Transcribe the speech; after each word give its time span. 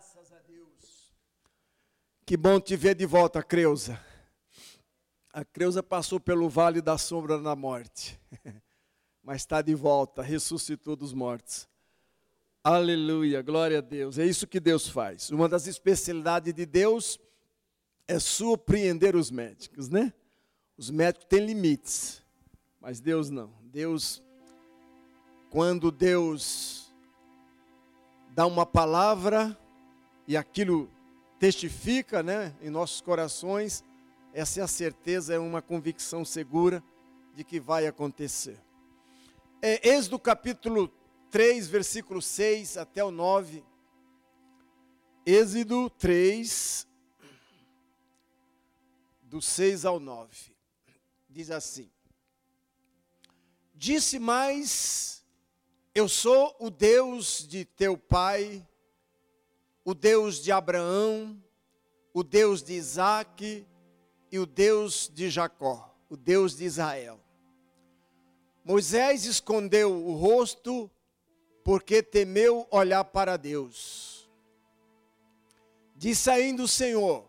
Graças 0.00 0.32
a 0.32 0.38
Deus. 0.48 1.12
Que 2.24 2.34
bom 2.34 2.58
te 2.58 2.74
ver 2.74 2.94
de 2.94 3.04
volta, 3.04 3.42
Creuza. 3.42 4.02
A 5.30 5.44
Creuza 5.44 5.82
passou 5.82 6.18
pelo 6.18 6.48
vale 6.48 6.80
da 6.80 6.96
sombra 6.96 7.38
da 7.38 7.54
morte, 7.54 8.18
mas 9.22 9.42
está 9.42 9.60
de 9.60 9.74
volta, 9.74 10.22
ressuscitou 10.22 10.96
dos 10.96 11.12
mortos. 11.12 11.68
Aleluia, 12.64 13.42
glória 13.42 13.76
a 13.76 13.82
Deus. 13.82 14.16
É 14.16 14.24
isso 14.24 14.46
que 14.46 14.58
Deus 14.58 14.88
faz. 14.88 15.30
Uma 15.30 15.50
das 15.50 15.66
especialidades 15.66 16.54
de 16.54 16.64
Deus 16.64 17.20
é 18.08 18.18
surpreender 18.18 19.14
os 19.14 19.30
médicos, 19.30 19.90
né? 19.90 20.14
Os 20.78 20.88
médicos 20.88 21.26
têm 21.28 21.44
limites, 21.44 22.22
mas 22.80 23.00
Deus 23.00 23.28
não. 23.28 23.52
Deus, 23.64 24.22
quando 25.50 25.90
Deus 25.90 26.90
dá 28.30 28.46
uma 28.46 28.64
palavra, 28.64 29.54
e 30.30 30.36
aquilo 30.36 30.88
testifica 31.40 32.22
né, 32.22 32.54
em 32.62 32.70
nossos 32.70 33.00
corações, 33.00 33.82
essa 34.32 34.60
é 34.60 34.62
a 34.62 34.68
certeza, 34.68 35.34
é 35.34 35.40
uma 35.40 35.60
convicção 35.60 36.24
segura 36.24 36.80
de 37.34 37.42
que 37.42 37.58
vai 37.58 37.84
acontecer. 37.88 38.56
É, 39.60 39.88
Êxodo 39.88 40.20
capítulo 40.20 40.86
3, 41.32 41.66
versículo 41.66 42.22
6 42.22 42.76
até 42.76 43.02
o 43.02 43.10
9. 43.10 43.64
Êxodo 45.26 45.90
3, 45.90 46.86
do 49.22 49.42
6 49.42 49.84
ao 49.84 49.98
9. 49.98 50.54
Diz 51.28 51.50
assim: 51.50 51.90
Disse 53.74 54.20
mais: 54.20 55.24
Eu 55.92 56.08
sou 56.08 56.54
o 56.60 56.70
Deus 56.70 57.44
de 57.48 57.64
teu 57.64 57.98
pai, 57.98 58.64
o 59.90 59.94
Deus 59.94 60.40
de 60.40 60.52
Abraão, 60.52 61.36
o 62.14 62.22
Deus 62.22 62.62
de 62.62 62.74
Isaac 62.74 63.66
e 64.30 64.38
o 64.38 64.46
Deus 64.46 65.10
de 65.12 65.28
Jacó, 65.28 65.92
o 66.08 66.16
Deus 66.16 66.56
de 66.56 66.64
Israel. 66.64 67.18
Moisés 68.64 69.24
escondeu 69.24 69.92
o 69.92 70.14
rosto 70.14 70.88
porque 71.64 72.04
temeu 72.04 72.68
olhar 72.70 73.02
para 73.02 73.36
Deus. 73.36 74.30
Disse 75.96 76.30
ainda 76.30 76.62
o 76.62 76.68
Senhor: 76.68 77.28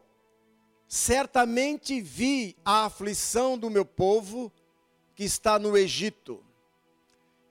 Certamente 0.87 1.99
vi 1.99 2.55
a 2.63 2.85
aflição 2.85 3.57
do 3.57 3.71
meu 3.71 3.85
povo 3.85 4.51
que 5.15 5.23
está 5.23 5.57
no 5.57 5.75
Egito, 5.75 6.45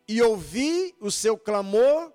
e 0.06 0.22
ouvi 0.22 0.94
o 1.00 1.10
seu 1.10 1.36
clamor 1.36 2.12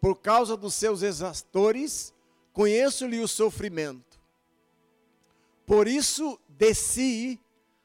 por 0.00 0.22
causa 0.22 0.56
dos 0.56 0.72
seus 0.72 1.02
exastores 1.02 2.16
conheço-lhe 2.58 3.20
o 3.20 3.28
sofrimento. 3.28 4.20
Por 5.64 5.86
isso 5.86 6.40
desci, 6.48 7.38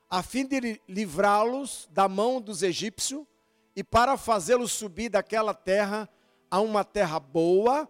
a 0.10 0.24
fim 0.24 0.48
de 0.48 0.82
livrá-los 0.90 1.88
da 1.92 2.10
mão 2.10 2.42
dos 2.42 2.64
egípcios 2.64 3.24
e 3.76 3.84
para 3.84 4.18
fazê-los 4.18 4.72
subir 4.72 5.10
daquela 5.10 5.54
terra 5.54 6.10
a 6.50 6.60
uma 6.60 6.84
terra 6.84 7.20
boa, 7.20 7.88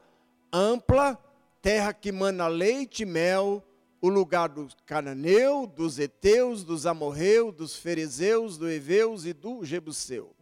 ampla, 0.52 1.18
terra 1.62 1.94
que 1.94 2.12
mana 2.12 2.50
leite 2.50 3.04
e 3.04 3.06
mel, 3.06 3.64
o 4.02 4.10
lugar 4.10 4.50
do 4.50 4.68
cananeu, 4.86 5.66
dos 5.66 5.98
heteus, 6.00 6.66
dos 6.66 6.86
amorreus, 6.86 7.56
dos 7.56 7.78
ferezeus, 7.78 8.58
do 8.58 8.70
heveus 8.70 9.24
e 9.24 9.32
do 9.32 9.64
jebuseu. 9.64 10.36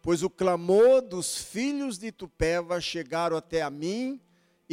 Pois 0.00 0.22
o 0.22 0.30
clamor 0.30 1.02
dos 1.02 1.36
filhos 1.36 1.98
de 1.98 2.10
Tupéva 2.10 2.80
chegaram 2.80 3.36
até 3.36 3.60
a 3.60 3.68
mim, 3.68 4.18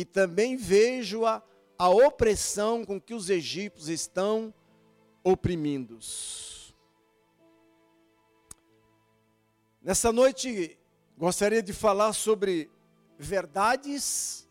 e 0.01 0.05
também 0.05 0.57
vejo 0.57 1.27
a, 1.27 1.43
a 1.77 1.87
opressão 1.87 2.83
com 2.83 2.99
que 2.99 3.13
os 3.13 3.29
egípcios 3.29 3.87
estão 3.87 4.51
oprimindo-os. 5.23 6.73
Nessa 9.79 10.11
noite, 10.11 10.75
gostaria 11.15 11.61
de 11.61 11.71
falar 11.71 12.13
sobre 12.13 12.67
verdades 13.15 14.49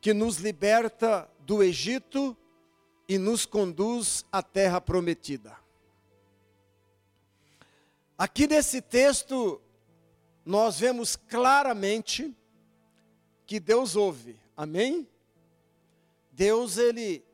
que 0.00 0.14
nos 0.14 0.36
liberta 0.36 1.28
do 1.40 1.60
Egito 1.60 2.36
e 3.08 3.18
nos 3.18 3.44
conduz 3.44 4.24
à 4.30 4.44
terra 4.44 4.80
prometida. 4.80 5.58
Aqui 8.16 8.46
nesse 8.46 8.80
texto, 8.80 9.60
nós 10.44 10.78
vemos 10.78 11.16
claramente 11.16 12.32
que 13.46 13.60
Deus 13.60 13.96
ouve. 13.96 14.38
Amém? 14.56 15.08
Deus 16.32 16.78
ele 16.78 17.24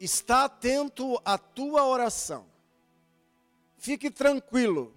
está 0.00 0.44
atento 0.44 1.20
à 1.24 1.38
tua 1.38 1.86
oração. 1.86 2.46
Fique 3.76 4.10
tranquilo, 4.10 4.94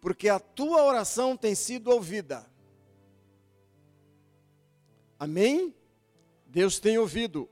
porque 0.00 0.28
a 0.28 0.38
tua 0.38 0.82
oração 0.84 1.36
tem 1.36 1.54
sido 1.54 1.90
ouvida. 1.90 2.46
Amém? 5.18 5.74
Deus 6.46 6.78
tem 6.78 6.98
ouvido. 6.98 7.48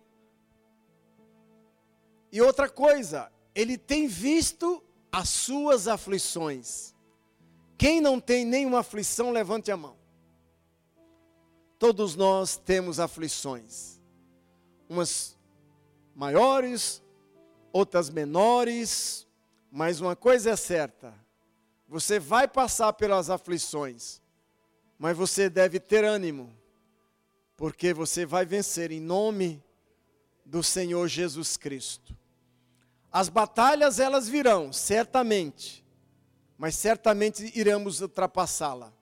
E 2.30 2.40
outra 2.40 2.68
coisa, 2.68 3.30
ele 3.54 3.78
tem 3.78 4.06
visto 4.06 4.82
as 5.10 5.28
suas 5.28 5.86
aflições. 5.86 6.94
Quem 7.78 8.00
não 8.00 8.20
tem 8.20 8.44
nenhuma 8.44 8.80
aflição, 8.80 9.30
levante 9.30 9.70
a 9.70 9.76
mão. 9.76 9.96
Todos 11.78 12.14
nós 12.14 12.56
temos 12.56 13.00
aflições, 13.00 14.00
umas 14.88 15.36
maiores, 16.14 17.02
outras 17.72 18.08
menores, 18.08 19.26
mas 19.70 20.00
uma 20.00 20.14
coisa 20.14 20.50
é 20.50 20.56
certa: 20.56 21.12
você 21.88 22.20
vai 22.20 22.46
passar 22.46 22.92
pelas 22.92 23.28
aflições, 23.28 24.22
mas 24.96 25.16
você 25.16 25.50
deve 25.50 25.80
ter 25.80 26.04
ânimo, 26.04 26.56
porque 27.56 27.92
você 27.92 28.24
vai 28.24 28.46
vencer 28.46 28.92
em 28.92 29.00
nome 29.00 29.62
do 30.44 30.62
Senhor 30.62 31.08
Jesus 31.08 31.56
Cristo. 31.56 32.16
As 33.10 33.28
batalhas 33.28 33.98
elas 33.98 34.28
virão, 34.28 34.72
certamente, 34.72 35.84
mas 36.56 36.76
certamente 36.76 37.50
iremos 37.58 38.00
ultrapassá-la. 38.00 38.92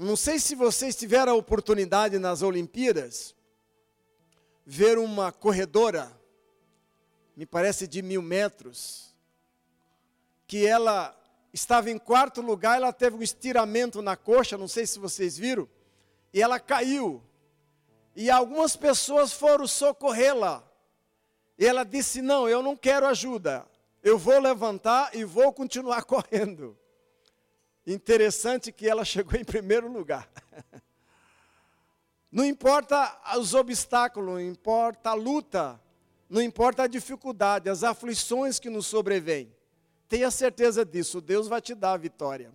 Não 0.00 0.14
sei 0.14 0.38
se 0.38 0.54
vocês 0.54 0.94
tiveram 0.94 1.32
a 1.32 1.34
oportunidade 1.34 2.20
nas 2.20 2.40
Olimpíadas 2.40 3.34
ver 4.64 4.96
uma 4.96 5.32
corredora, 5.32 6.16
me 7.36 7.44
parece 7.44 7.88
de 7.88 8.00
mil 8.00 8.22
metros, 8.22 9.12
que 10.46 10.64
ela 10.64 11.20
estava 11.52 11.90
em 11.90 11.98
quarto 11.98 12.40
lugar, 12.40 12.76
ela 12.76 12.92
teve 12.92 13.16
um 13.16 13.22
estiramento 13.22 14.00
na 14.00 14.16
coxa, 14.16 14.56
não 14.56 14.68
sei 14.68 14.86
se 14.86 15.00
vocês 15.00 15.36
viram, 15.36 15.68
e 16.32 16.40
ela 16.40 16.60
caiu. 16.60 17.20
E 18.14 18.30
algumas 18.30 18.76
pessoas 18.76 19.32
foram 19.32 19.66
socorrê-la. 19.66 20.62
E 21.58 21.66
ela 21.66 21.82
disse: 21.82 22.22
Não, 22.22 22.48
eu 22.48 22.62
não 22.62 22.76
quero 22.76 23.04
ajuda, 23.04 23.66
eu 24.00 24.16
vou 24.16 24.38
levantar 24.38 25.12
e 25.16 25.24
vou 25.24 25.52
continuar 25.52 26.04
correndo. 26.06 26.78
Interessante 27.90 28.70
que 28.70 28.86
ela 28.86 29.02
chegou 29.04 29.40
em 29.40 29.44
primeiro 29.44 29.90
lugar. 29.90 30.28
Não 32.30 32.44
importa 32.44 33.18
os 33.38 33.54
obstáculos, 33.54 34.28
não 34.28 34.38
importa 34.40 35.10
a 35.10 35.14
luta, 35.14 35.80
não 36.28 36.42
importa 36.42 36.82
a 36.82 36.86
dificuldade, 36.86 37.70
as 37.70 37.82
aflições 37.82 38.58
que 38.58 38.68
nos 38.68 38.86
sobrevêm. 38.86 39.50
Tenha 40.06 40.30
certeza 40.30 40.84
disso, 40.84 41.22
Deus 41.22 41.48
vai 41.48 41.62
te 41.62 41.74
dar 41.74 41.92
a 41.92 41.96
vitória. 41.96 42.52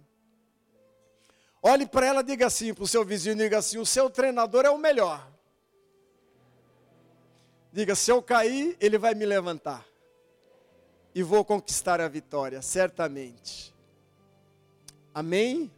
Olhe 1.64 1.88
para 1.88 2.06
ela 2.06 2.24
diga 2.24 2.46
assim, 2.46 2.72
para 2.72 2.84
o 2.84 2.88
seu 2.88 3.04
vizinho, 3.04 3.36
diga 3.36 3.58
assim: 3.58 3.80
o 3.80 3.86
seu 3.86 4.12
treinador 4.12 4.66
é 4.66 4.70
o 4.70 4.78
melhor. 4.78 5.28
Diga, 7.72 7.96
se 7.96 8.12
eu 8.12 8.22
cair, 8.22 8.78
ele 8.80 9.00
vai 9.00 9.16
me 9.16 9.26
levantar. 9.26 9.84
E 11.16 11.24
vou 11.24 11.44
conquistar 11.44 12.00
a 12.00 12.08
vitória, 12.08 12.62
certamente. 12.62 13.73
Amém? 15.14 15.72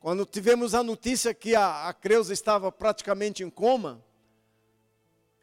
Quando 0.00 0.24
tivemos 0.24 0.74
a 0.74 0.82
notícia 0.82 1.34
que 1.34 1.54
a, 1.54 1.88
a 1.88 1.92
Creuza 1.92 2.32
estava 2.32 2.72
praticamente 2.72 3.44
em 3.44 3.50
coma, 3.50 4.02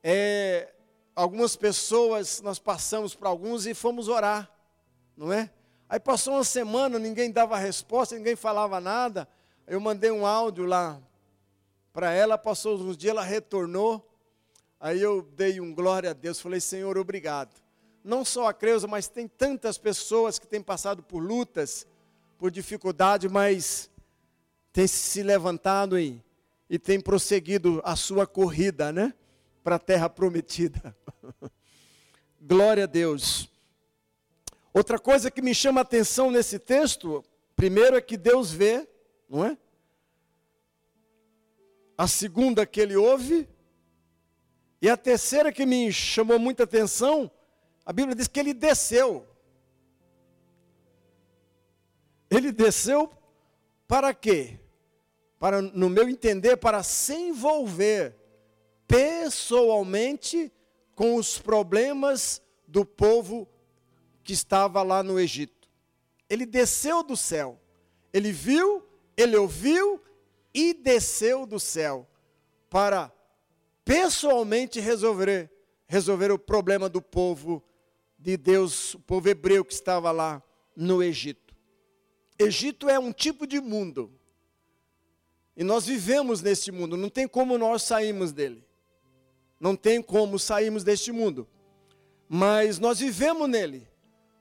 é, 0.01 0.73
algumas 1.15 1.55
pessoas, 1.55 2.41
nós 2.41 2.57
passamos 2.57 3.13
para 3.13 3.29
alguns 3.29 3.67
e 3.67 3.75
fomos 3.75 4.07
orar, 4.07 4.51
não 5.15 5.31
é? 5.31 5.51
Aí 5.87 5.99
passou 5.99 6.33
uma 6.33 6.43
semana, 6.43 6.97
ninguém 6.97 7.31
dava 7.31 7.55
resposta, 7.55 8.15
ninguém 8.15 8.35
falava 8.35 8.79
nada. 8.79 9.27
Eu 9.67 9.79
mandei 9.79 10.09
um 10.09 10.25
áudio 10.25 10.65
lá 10.65 10.99
para 11.93 12.11
ela, 12.11 12.35
passou 12.35 12.79
uns 12.79 12.97
dias, 12.97 13.11
ela 13.11 13.23
retornou. 13.23 14.03
Aí 14.79 14.99
eu 14.99 15.21
dei 15.21 15.59
um 15.59 15.71
glória 15.71 16.09
a 16.09 16.13
Deus, 16.13 16.41
falei, 16.41 16.59
Senhor, 16.59 16.97
obrigado. 16.97 17.61
Não 18.03 18.25
só 18.25 18.47
a 18.47 18.53
Creuza, 18.53 18.87
mas 18.87 19.07
tem 19.07 19.27
tantas 19.27 19.77
pessoas 19.77 20.39
que 20.39 20.47
têm 20.47 20.63
passado 20.63 21.03
por 21.03 21.19
lutas, 21.19 21.85
por 22.41 22.49
dificuldade, 22.49 23.29
mas 23.29 23.88
tem 24.73 24.88
se 24.88 25.21
levantado 25.21 25.99
e, 25.99 26.19
e 26.67 26.79
tem 26.79 26.99
prosseguido 26.99 27.79
a 27.85 27.95
sua 27.95 28.25
corrida, 28.25 28.91
né? 28.91 29.13
Para 29.63 29.75
a 29.75 29.79
terra 29.79 30.09
prometida. 30.09 30.97
Glória 32.41 32.85
a 32.85 32.88
Deus. 32.88 33.47
Outra 34.73 34.97
coisa 34.97 35.29
que 35.29 35.39
me 35.39 35.53
chama 35.53 35.81
a 35.81 35.83
atenção 35.83 36.31
nesse 36.31 36.57
texto, 36.57 37.23
primeiro 37.55 37.95
é 37.95 38.01
que 38.01 38.17
Deus 38.17 38.51
vê, 38.51 38.89
não 39.29 39.45
é? 39.45 39.55
A 41.95 42.07
segunda 42.07 42.65
que 42.65 42.81
ele 42.81 42.95
ouve, 42.95 43.47
e 44.81 44.89
a 44.89 44.97
terceira 44.97 45.51
que 45.51 45.63
me 45.63 45.93
chamou 45.93 46.39
muita 46.39 46.63
atenção, 46.63 47.29
a 47.85 47.93
Bíblia 47.93 48.15
diz 48.15 48.27
que 48.27 48.39
ele 48.39 48.55
desceu. 48.55 49.30
Ele 52.31 52.51
desceu 52.51 53.11
para 53.87 54.13
quê? 54.13 54.57
Para, 55.37 55.61
no 55.61 55.89
meu 55.89 56.07
entender, 56.07 56.55
para 56.55 56.81
se 56.81 57.13
envolver 57.13 58.15
pessoalmente 58.87 60.51
com 60.95 61.15
os 61.15 61.37
problemas 61.37 62.41
do 62.65 62.85
povo 62.85 63.47
que 64.23 64.31
estava 64.31 64.81
lá 64.81 65.03
no 65.03 65.19
Egito. 65.19 65.69
Ele 66.29 66.45
desceu 66.45 67.03
do 67.03 67.17
céu. 67.17 67.59
Ele 68.13 68.31
viu, 68.31 68.81
ele 69.17 69.35
ouviu 69.35 70.01
e 70.53 70.73
desceu 70.73 71.45
do 71.45 71.59
céu 71.59 72.07
para 72.69 73.11
pessoalmente 73.83 74.79
resolver 74.79 75.51
resolver 75.91 76.31
o 76.31 76.39
problema 76.39 76.87
do 76.87 77.01
povo 77.01 77.61
de 78.17 78.37
Deus, 78.37 78.93
o 78.93 78.99
povo 78.99 79.27
hebreu 79.27 79.65
que 79.65 79.73
estava 79.73 80.09
lá 80.09 80.41
no 80.73 81.03
Egito. 81.03 81.50
Egito 82.37 82.89
é 82.89 82.97
um 82.97 83.11
tipo 83.11 83.45
de 83.45 83.59
mundo. 83.59 84.11
E 85.55 85.63
nós 85.63 85.85
vivemos 85.85 86.41
neste 86.41 86.71
mundo, 86.71 86.97
não 86.97 87.09
tem 87.09 87.27
como 87.27 87.57
nós 87.57 87.83
sairmos 87.83 88.31
dele. 88.31 88.65
Não 89.59 89.75
tem 89.75 90.01
como 90.01 90.39
sairmos 90.39 90.83
deste 90.83 91.11
mundo. 91.11 91.47
Mas 92.27 92.79
nós 92.79 92.99
vivemos 92.99 93.47
nele. 93.47 93.87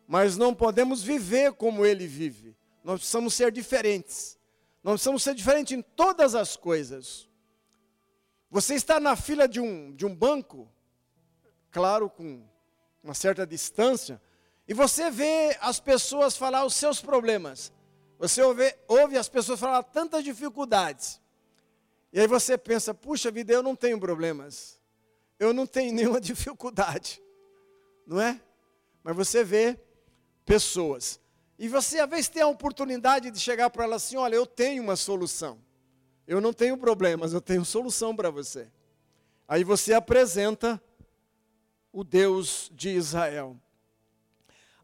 Mas 0.07 0.37
não 0.37 0.55
podemos 0.55 1.03
viver 1.03 1.53
como 1.53 1.85
ele 1.85 2.07
vive. 2.07 2.57
Nós 2.83 3.01
precisamos 3.01 3.35
ser 3.35 3.53
diferentes. 3.53 4.39
Nós 4.83 4.95
precisamos 4.95 5.23
ser 5.23 5.35
diferentes 5.35 5.77
em 5.77 5.83
todas 5.83 6.35
as 6.35 6.57
coisas. 6.57 7.29
Você 8.51 8.75
está 8.75 8.99
na 8.99 9.15
fila 9.15 9.47
de 9.47 9.61
um, 9.61 9.95
de 9.95 10.07
um 10.07 10.15
banco, 10.15 10.69
claro, 11.71 12.09
com 12.09 12.43
uma 13.03 13.15
certa 13.15 13.47
distância, 13.47 14.21
e 14.67 14.75
você 14.75 15.11
vê 15.11 15.57
as 15.61 15.79
pessoas 15.79 16.37
falar 16.37 16.65
os 16.65 16.75
seus 16.75 17.01
problemas. 17.01 17.73
Você 18.21 18.43
ouve, 18.43 18.77
ouve 18.87 19.17
as 19.17 19.31
pessoas 19.31 19.59
falar 19.59 19.83
tantas 19.83 20.23
dificuldades. 20.23 21.19
E 22.13 22.21
aí 22.21 22.27
você 22.27 22.59
pensa, 22.59 22.93
puxa 22.93 23.31
vida, 23.31 23.51
eu 23.51 23.63
não 23.63 23.75
tenho 23.75 23.99
problemas. 23.99 24.79
Eu 25.39 25.55
não 25.55 25.67
tenho 25.67 25.95
nenhuma 25.95 26.21
dificuldade. 26.21 27.23
Não 28.07 28.21
é? 28.21 28.39
Mas 29.03 29.17
você 29.17 29.43
vê 29.43 29.81
pessoas. 30.45 31.19
E 31.59 31.67
você, 31.67 31.99
às 31.99 32.11
vezes, 32.11 32.29
tem 32.29 32.43
a 32.43 32.47
oportunidade 32.47 33.31
de 33.31 33.41
chegar 33.41 33.71
para 33.71 33.85
ela 33.85 33.97
assim: 33.97 34.19
olha, 34.19 34.35
eu 34.35 34.45
tenho 34.45 34.83
uma 34.83 34.97
solução. 34.97 35.59
Eu 36.27 36.43
não 36.43 36.53
tenho 36.53 36.77
problemas, 36.77 37.33
eu 37.33 37.41
tenho 37.41 37.65
solução 37.65 38.15
para 38.15 38.29
você. 38.29 38.69
Aí 39.49 39.65
você 39.65 39.95
apresenta 39.95 40.81
o 41.91 42.05
Deus 42.05 42.71
de 42.75 42.91
Israel. 42.91 43.57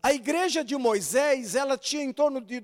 A 0.02 0.12
igreja 0.12 0.64
de 0.64 0.76
Moisés, 0.76 1.54
ela 1.54 1.76
tinha 1.76 2.02
em 2.02 2.12
torno 2.12 2.40
de 2.40 2.60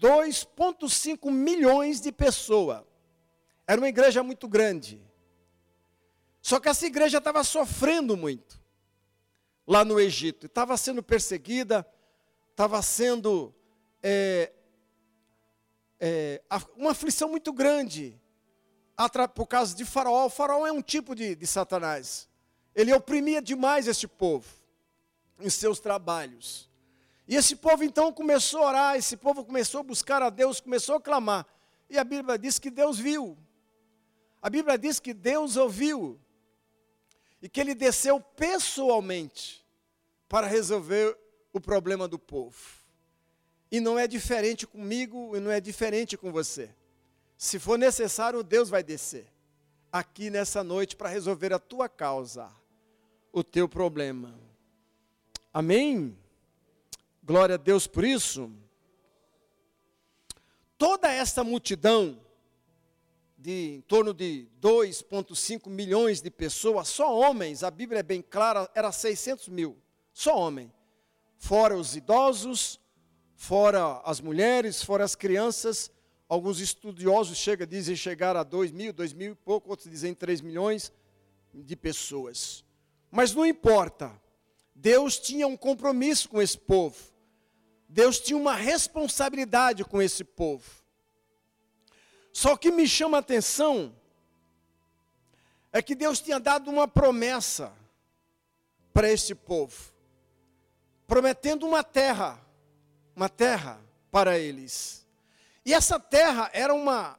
2,5 0.00 1.30
milhões 1.30 2.00
de 2.00 2.12
pessoas. 2.12 2.82
Era 3.66 3.80
uma 3.80 3.88
igreja 3.88 4.22
muito 4.22 4.46
grande. 4.46 5.02
Só 6.40 6.60
que 6.60 6.68
essa 6.68 6.86
igreja 6.86 7.18
estava 7.18 7.42
sofrendo 7.42 8.16
muito 8.16 8.60
lá 9.66 9.84
no 9.84 9.98
Egito. 9.98 10.46
Estava 10.46 10.76
sendo 10.76 11.02
perseguida, 11.02 11.86
estava 12.50 12.80
sendo 12.82 13.52
é, 14.02 14.52
é, 15.98 16.42
uma 16.76 16.92
aflição 16.92 17.28
muito 17.28 17.52
grande 17.52 18.20
por 19.34 19.46
causa 19.46 19.74
de 19.74 19.84
Faraó. 19.84 20.26
O 20.26 20.30
Faraó 20.30 20.66
é 20.66 20.72
um 20.72 20.82
tipo 20.82 21.14
de, 21.14 21.34
de 21.34 21.46
Satanás. 21.46 22.28
Ele 22.74 22.92
oprimia 22.92 23.42
demais 23.42 23.88
este 23.88 24.06
povo 24.06 24.46
em 25.40 25.50
seus 25.50 25.80
trabalhos. 25.80 26.65
E 27.26 27.34
esse 27.34 27.56
povo 27.56 27.82
então 27.82 28.12
começou 28.12 28.62
a 28.62 28.68
orar, 28.68 28.96
esse 28.96 29.16
povo 29.16 29.44
começou 29.44 29.80
a 29.80 29.82
buscar 29.82 30.22
a 30.22 30.30
Deus, 30.30 30.60
começou 30.60 30.96
a 30.96 31.00
clamar. 31.00 31.46
E 31.90 31.98
a 31.98 32.04
Bíblia 32.04 32.38
diz 32.38 32.58
que 32.58 32.70
Deus 32.70 32.98
viu. 32.98 33.36
A 34.40 34.48
Bíblia 34.48 34.78
diz 34.78 35.00
que 35.00 35.12
Deus 35.12 35.56
ouviu. 35.56 36.20
E 37.42 37.48
que 37.48 37.60
ele 37.60 37.74
desceu 37.74 38.20
pessoalmente 38.20 39.64
para 40.28 40.46
resolver 40.46 41.16
o 41.52 41.60
problema 41.60 42.06
do 42.06 42.18
povo. 42.18 42.56
E 43.70 43.80
não 43.80 43.98
é 43.98 44.06
diferente 44.06 44.66
comigo 44.66 45.36
e 45.36 45.40
não 45.40 45.50
é 45.50 45.60
diferente 45.60 46.16
com 46.16 46.30
você. 46.30 46.70
Se 47.36 47.58
for 47.58 47.78
necessário, 47.78 48.42
Deus 48.42 48.68
vai 48.68 48.82
descer 48.82 49.26
aqui 49.92 50.30
nessa 50.30 50.62
noite 50.62 50.94
para 50.94 51.08
resolver 51.08 51.52
a 51.52 51.58
tua 51.58 51.88
causa, 51.88 52.50
o 53.32 53.42
teu 53.42 53.68
problema. 53.68 54.34
Amém? 55.52 56.16
Glória 57.26 57.56
a 57.56 57.58
Deus 57.58 57.88
por 57.88 58.04
isso. 58.04 58.52
Toda 60.78 61.10
essa 61.10 61.42
multidão, 61.42 62.20
de 63.36 63.78
em 63.78 63.80
torno 63.80 64.14
de 64.14 64.46
2,5 64.62 65.68
milhões 65.68 66.22
de 66.22 66.30
pessoas, 66.30 66.86
só 66.86 67.12
homens, 67.18 67.64
a 67.64 67.70
Bíblia 67.70 67.98
é 67.98 68.02
bem 68.04 68.22
clara, 68.22 68.70
era 68.76 68.92
600 68.92 69.48
mil, 69.48 69.76
só 70.12 70.38
homem. 70.38 70.72
Fora 71.36 71.76
os 71.76 71.96
idosos, 71.96 72.78
fora 73.34 74.00
as 74.04 74.20
mulheres, 74.20 74.80
fora 74.84 75.02
as 75.02 75.16
crianças. 75.16 75.90
Alguns 76.28 76.60
estudiosos 76.60 77.36
chegam, 77.36 77.66
dizem 77.66 77.96
chegar 77.96 78.36
a 78.36 78.44
2 78.44 78.70
mil, 78.70 78.92
2 78.92 79.12
mil 79.12 79.32
e 79.32 79.34
pouco, 79.34 79.68
outros 79.68 79.90
dizem 79.90 80.14
3 80.14 80.40
milhões 80.40 80.92
de 81.52 81.74
pessoas. 81.74 82.64
Mas 83.10 83.34
não 83.34 83.44
importa, 83.44 84.12
Deus 84.72 85.18
tinha 85.18 85.48
um 85.48 85.56
compromisso 85.56 86.28
com 86.28 86.40
esse 86.40 86.56
povo. 86.56 87.15
Deus 87.88 88.18
tinha 88.18 88.36
uma 88.36 88.54
responsabilidade 88.54 89.84
com 89.84 90.00
esse 90.02 90.24
povo. 90.24 90.64
Só 92.32 92.56
que 92.56 92.70
me 92.70 92.86
chama 92.86 93.18
a 93.18 93.20
atenção 93.20 93.94
é 95.72 95.82
que 95.82 95.94
Deus 95.94 96.20
tinha 96.20 96.40
dado 96.40 96.70
uma 96.70 96.88
promessa 96.88 97.72
para 98.92 99.10
esse 99.10 99.34
povo, 99.34 99.92
prometendo 101.06 101.66
uma 101.66 101.84
terra 101.84 102.46
uma 103.16 103.30
terra 103.30 103.80
para 104.12 104.38
eles. 104.38 105.06
E 105.64 105.72
essa 105.72 105.98
terra 105.98 106.50
era 106.52 106.74
uma 106.74 107.18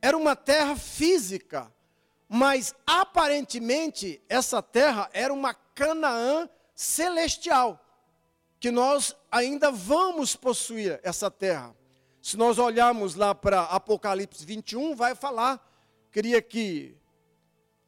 era 0.00 0.16
uma 0.16 0.36
terra 0.36 0.76
física, 0.76 1.72
mas 2.28 2.72
aparentemente 2.86 4.22
essa 4.28 4.62
terra 4.62 5.10
era 5.12 5.32
uma 5.32 5.54
Canaã 5.54 6.48
celestial, 6.72 7.84
que 8.60 8.70
nós 8.70 9.14
ainda 9.30 9.70
vamos 9.70 10.34
possuir 10.34 11.00
essa 11.02 11.30
terra. 11.30 11.74
Se 12.20 12.36
nós 12.36 12.58
olharmos 12.58 13.14
lá 13.14 13.34
para 13.34 13.62
Apocalipse 13.62 14.44
21, 14.44 14.94
vai 14.94 15.14
falar, 15.14 15.64
queria 16.10 16.42
que 16.42 16.96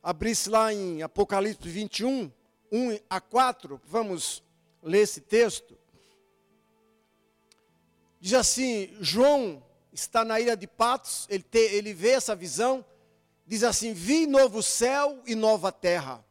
abrisse 0.03 0.49
lá 0.49 0.73
em 0.73 1.03
Apocalipse 1.03 1.69
21, 1.69 2.31
1 2.73 2.99
a 3.09 3.21
4, 3.21 3.81
vamos 3.85 4.43
ler 4.83 5.01
esse 5.01 5.21
texto. 5.21 5.77
Diz 8.21 8.35
assim: 8.35 8.97
João 9.01 9.63
está 9.93 10.25
na 10.25 10.39
ilha 10.39 10.57
de 10.57 10.67
Patos, 10.67 11.27
ele, 11.29 11.43
te, 11.43 11.59
ele 11.59 11.93
vê 11.93 12.11
essa 12.11 12.37
visão. 12.37 12.85
Diz 13.47 13.65
assim: 13.65 13.93
Vi 13.93 14.27
novo 14.27 14.63
céu 14.63 15.21
e 15.27 15.35
nova 15.35 15.73
terra, 15.73 16.25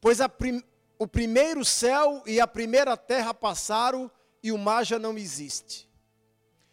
pois 0.00 0.18
prim, 0.38 0.62
o 0.98 1.06
primeiro 1.06 1.64
céu 1.64 2.22
e 2.26 2.40
a 2.40 2.46
primeira 2.46 2.96
terra 2.96 3.32
passaram 3.32 4.10
e 4.42 4.50
o 4.50 4.58
mar 4.58 4.84
já 4.84 4.98
não 4.98 5.16
existe. 5.16 5.88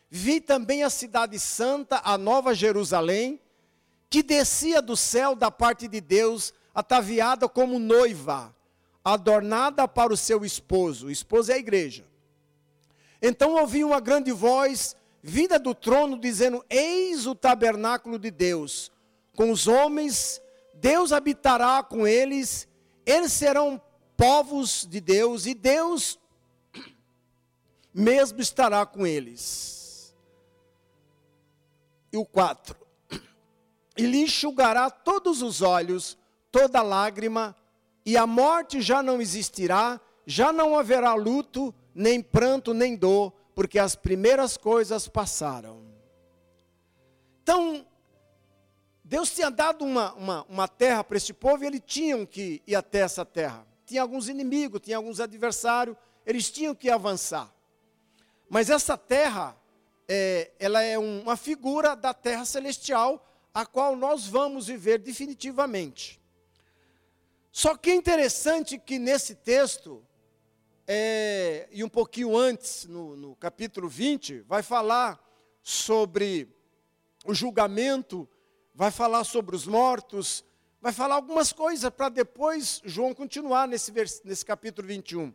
Vi 0.10 0.42
também 0.42 0.84
a 0.84 0.90
cidade 0.90 1.38
santa, 1.40 2.02
a 2.04 2.18
nova 2.18 2.54
Jerusalém, 2.54 3.40
que 4.10 4.24
descia 4.24 4.82
do 4.82 4.96
céu 4.96 5.36
da 5.36 5.52
parte 5.52 5.88
de 5.88 6.02
Deus, 6.02 6.54
ataviada 6.74 7.48
como 7.48 7.78
noiva, 7.80 8.56
adornada 9.04 9.88
para 9.88 10.14
o 10.14 10.18
seu 10.18 10.44
esposo. 10.44 11.08
O 11.08 11.12
esposo 11.12 11.52
é 11.52 11.56
a 11.56 11.60
igreja. 11.60 12.06
Então 13.22 13.54
ouvi 13.56 13.84
uma 13.84 14.00
grande 14.00 14.32
voz 14.32 14.96
vinda 15.22 15.60
do 15.60 15.76
trono 15.76 16.20
dizendo: 16.20 16.64
Eis 16.70 17.26
o 17.28 17.36
tabernáculo 17.36 18.18
de 18.18 18.32
Deus, 18.32 18.92
com 19.36 19.52
os 19.52 19.68
homens, 19.68 20.42
Deus 20.74 21.12
habitará 21.12 21.84
com 21.84 22.08
eles, 22.08 22.68
eles 23.06 23.34
serão 23.34 23.82
povos 24.18 24.86
de 24.90 25.00
Deus 25.00 25.46
e 25.46 25.54
Deus 25.54 26.20
mesmo 27.94 28.42
estará 28.42 28.86
com 28.86 29.08
eles. 29.08 30.14
E 32.12 32.18
o 32.18 32.26
4. 32.26 32.76
e 33.98 34.06
lhe 34.06 34.24
enxugará 34.24 34.90
todos 34.90 35.42
os 35.42 35.62
olhos, 35.62 36.18
toda 36.52 36.82
lágrima, 36.82 37.56
e 38.06 38.18
a 38.18 38.28
morte 38.28 38.82
já 38.82 39.02
não 39.02 39.22
existirá, 39.22 40.00
já 40.26 40.52
não 40.52 40.78
haverá 40.78 41.14
luto, 41.14 41.74
nem 41.94 42.22
pranto, 42.22 42.74
nem 42.74 42.96
dor, 42.96 43.32
porque 43.54 43.80
as 43.80 43.96
primeiras 43.96 44.58
coisas 44.58 45.08
passaram. 45.08 45.84
Então, 47.42 47.86
Deus 49.04 49.34
tinha 49.34 49.50
dado 49.50 49.86
uma, 49.86 50.14
uma, 50.14 50.46
uma 50.50 50.68
terra 50.68 51.04
para 51.04 51.16
este 51.16 51.34
povo 51.34 51.64
e 51.64 51.68
eles 51.68 51.82
tinham 51.86 52.26
que 52.26 52.62
ir 52.68 52.76
até 52.76 53.00
essa 53.00 53.24
terra. 53.24 53.66
Tinha 53.86 54.02
alguns 54.02 54.28
inimigos, 54.28 54.82
tinha 54.82 54.98
alguns 54.98 55.20
adversários, 55.20 55.96
eles 56.26 56.50
tinham 56.50 56.74
que 56.74 56.90
avançar. 56.90 57.54
Mas 58.50 58.70
essa 58.70 58.98
terra, 58.98 59.56
é, 60.08 60.52
ela 60.60 60.82
é 60.82 60.98
uma 60.98 61.38
figura 61.38 61.96
da 61.96 62.14
terra 62.14 62.46
celestial, 62.46 63.26
a 63.54 63.66
qual 63.66 63.96
nós 63.96 64.28
vamos 64.28 64.68
viver 64.68 65.00
definitivamente. 65.00 66.20
Só 67.52 67.76
que 67.76 67.92
é 67.92 67.96
interessante 67.96 68.78
que 68.78 69.00
nesse 69.00 69.36
texto, 69.36 70.04
é, 70.88 71.68
e 71.72 71.84
um 71.84 71.90
pouquinho 71.90 72.36
antes, 72.36 72.86
no, 72.86 73.16
no 73.16 73.36
capítulo 73.36 73.88
20, 73.88 74.42
vai 74.42 74.62
falar 74.62 75.24
sobre 75.62 76.50
o 77.24 77.34
julgamento 77.34 78.28
vai 78.76 78.92
falar 78.92 79.24
sobre 79.24 79.56
os 79.56 79.66
mortos, 79.66 80.44
vai 80.86 80.94
falar 80.94 81.16
algumas 81.16 81.52
coisas 81.52 81.90
para 81.90 82.10
depois 82.10 82.80
João 82.86 83.12
continuar 83.12 83.68
nesse, 83.68 83.92
vers, 83.92 84.22
nesse 84.24 84.46
capítulo 84.46 84.88
21. 84.88 85.34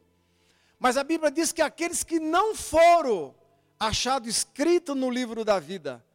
Mas 0.78 0.96
a 0.96 1.02
Bíblia 1.02 1.28
diz 1.28 1.50
que 1.50 1.60
aqueles 1.60 2.04
que 2.04 2.20
não 2.20 2.54
foram 2.54 3.34
achados 3.76 4.28
escritos 4.28 4.94
no 4.94 5.10
livro 5.10 5.44
da 5.44 5.58
vida, 5.58 6.06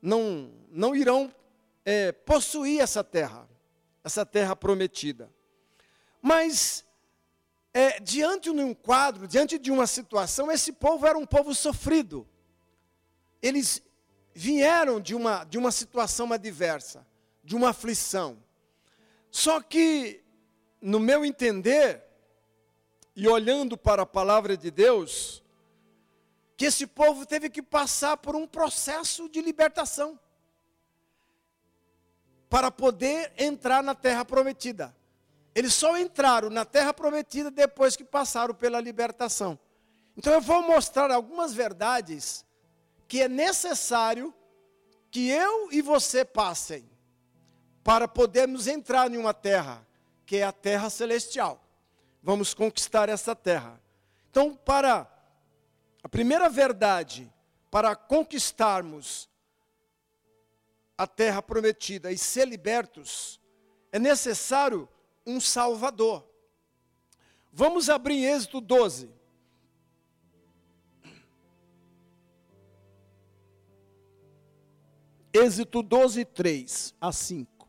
não, 0.00 0.50
não 0.70 0.96
irão 0.96 1.30
é, 1.84 2.12
possuir 2.12 2.80
essa 2.80 3.04
terra, 3.04 3.46
essa 4.02 4.24
terra 4.24 4.56
prometida. 4.56 5.30
Mas, 6.22 6.82
é, 7.74 8.00
diante 8.00 8.50
de 8.50 8.58
um 8.58 8.72
quadro, 8.72 9.28
diante 9.28 9.58
de 9.58 9.70
uma 9.70 9.86
situação, 9.86 10.50
esse 10.50 10.72
povo 10.72 11.06
era 11.06 11.18
um 11.18 11.26
povo 11.26 11.54
sofrido. 11.54 12.26
Eles 13.42 13.82
vieram 14.32 14.98
de 14.98 15.14
uma, 15.14 15.44
de 15.44 15.58
uma 15.58 15.70
situação 15.70 16.32
adversa, 16.32 17.06
de 17.42 17.56
uma 17.56 17.70
aflição. 17.70 18.42
Só 19.30 19.60
que, 19.60 20.22
no 20.80 20.98
meu 20.98 21.24
entender, 21.24 22.02
e 23.14 23.28
olhando 23.28 23.76
para 23.76 24.02
a 24.02 24.06
palavra 24.06 24.56
de 24.56 24.70
Deus, 24.70 25.42
que 26.56 26.66
esse 26.66 26.86
povo 26.86 27.24
teve 27.24 27.48
que 27.48 27.62
passar 27.62 28.16
por 28.16 28.36
um 28.36 28.46
processo 28.46 29.28
de 29.28 29.40
libertação 29.40 30.18
para 32.48 32.70
poder 32.70 33.32
entrar 33.38 33.82
na 33.82 33.94
terra 33.94 34.24
prometida. 34.24 34.94
Eles 35.54 35.72
só 35.72 35.96
entraram 35.96 36.50
na 36.50 36.64
terra 36.64 36.92
prometida 36.92 37.50
depois 37.50 37.96
que 37.96 38.04
passaram 38.04 38.54
pela 38.54 38.80
libertação. 38.80 39.58
Então 40.16 40.32
eu 40.32 40.40
vou 40.40 40.62
mostrar 40.62 41.10
algumas 41.10 41.54
verdades 41.54 42.44
que 43.06 43.22
é 43.22 43.28
necessário 43.28 44.34
que 45.10 45.28
eu 45.28 45.72
e 45.72 45.80
você 45.80 46.24
passem 46.24 46.89
para 47.82 48.06
podermos 48.06 48.66
entrar 48.66 49.10
em 49.10 49.16
uma 49.16 49.34
terra, 49.34 49.86
que 50.26 50.36
é 50.36 50.44
a 50.44 50.52
terra 50.52 50.90
celestial. 50.90 51.62
Vamos 52.22 52.52
conquistar 52.52 53.08
essa 53.08 53.34
terra. 53.34 53.80
Então, 54.30 54.54
para 54.54 55.10
a 56.02 56.08
primeira 56.08 56.48
verdade, 56.48 57.32
para 57.70 57.96
conquistarmos 57.96 59.28
a 60.96 61.06
terra 61.06 61.40
prometida 61.40 62.12
e 62.12 62.18
ser 62.18 62.46
libertos, 62.46 63.40
é 63.90 63.98
necessário 63.98 64.88
um 65.26 65.40
Salvador. 65.40 66.26
Vamos 67.52 67.88
abrir 67.88 68.24
Êxodo 68.24 68.60
12. 68.60 69.10
Êxito 75.32 75.82
12, 75.82 76.24
3 76.24 76.94
a 77.00 77.12
5. 77.12 77.59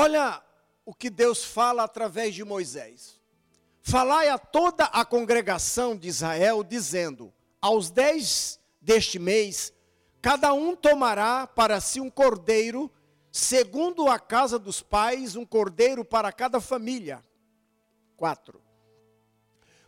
Olha 0.00 0.40
o 0.86 0.94
que 0.94 1.10
Deus 1.10 1.44
fala 1.44 1.82
através 1.82 2.32
de 2.32 2.44
Moisés. 2.44 3.20
Falai 3.82 4.28
a 4.28 4.38
toda 4.38 4.84
a 4.84 5.04
congregação 5.04 5.96
de 5.96 6.06
Israel, 6.06 6.62
dizendo: 6.62 7.34
Aos 7.60 7.90
dez 7.90 8.60
deste 8.80 9.18
mês, 9.18 9.72
cada 10.22 10.52
um 10.52 10.76
tomará 10.76 11.48
para 11.48 11.80
si 11.80 12.00
um 12.00 12.08
cordeiro, 12.08 12.88
segundo 13.32 14.08
a 14.08 14.20
casa 14.20 14.56
dos 14.56 14.80
pais, 14.80 15.34
um 15.34 15.44
cordeiro 15.44 16.04
para 16.04 16.30
cada 16.30 16.60
família. 16.60 17.20
4. 18.16 18.62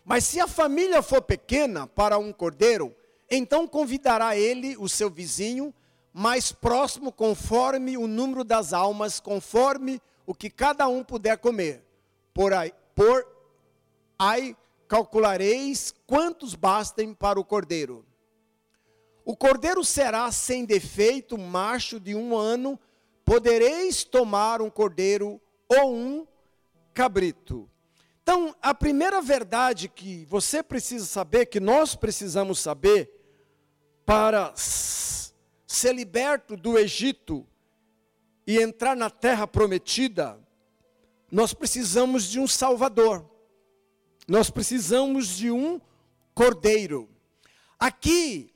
Mas 0.05 0.25
se 0.25 0.41
a 0.41 0.49
família 0.49 1.03
for 1.03 1.23
pequena 1.23 1.87
para 1.87 2.19
um 2.19 2.33
cordeiro, 2.33 2.93
então 3.31 3.65
convidará 3.65 4.37
ele 4.37 4.77
o 4.77 4.89
seu 4.89 5.09
vizinho 5.09 5.73
mais 6.13 6.53
próximo, 6.53 7.13
conforme 7.13 7.97
o 7.97 8.07
número 8.07 8.45
das 8.45 8.73
almas, 8.73 9.21
conforme 9.21 10.01
o 10.27 10.35
que 10.35 10.51
cada 10.51 10.89
um 10.89 11.05
puder 11.05 11.39
comer. 11.39 11.85
Por 12.33 12.53
aí, 12.53 12.73
por 12.95 13.27
aí 14.19 14.57
calculareis 14.89 15.95
quantos 16.07 16.55
bastem 16.55 17.15
para 17.15 17.39
o 17.39 17.45
cordeiro. 17.45 18.05
O 19.25 19.37
cordeiro 19.37 19.85
será 19.85 20.31
sem 20.33 20.65
defeito, 20.65 21.39
macho 21.39 22.01
de 22.01 22.15
um 22.15 22.37
ano. 22.37 22.79
Podereis 23.25 24.03
tomar 24.03 24.61
um 24.61 24.69
cordeiro 24.69 25.41
ou 25.69 25.95
um 25.95 26.27
cabrito. 26.93 27.71
Então, 28.23 28.55
a 28.61 28.75
primeira 28.75 29.23
verdade 29.23 29.89
que 29.89 30.25
você 30.25 30.63
precisa 30.63 31.07
saber, 31.07 31.47
que 31.47 31.61
nós 31.61 31.95
precisamos 31.95 32.59
saber, 32.59 33.11
para 34.05 34.53
ser 35.73 35.95
liberto 35.95 36.57
do 36.57 36.77
Egito 36.77 37.47
e 38.45 38.59
entrar 38.59 38.97
na 38.97 39.09
terra 39.09 39.47
prometida, 39.47 40.37
nós 41.31 41.55
precisamos 41.55 42.25
de 42.25 42.41
um 42.41 42.47
Salvador. 42.49 43.25
Nós 44.27 44.51
precisamos 44.51 45.29
de 45.29 45.49
um 45.49 45.81
Cordeiro. 46.35 47.09
Aqui, 47.79 48.53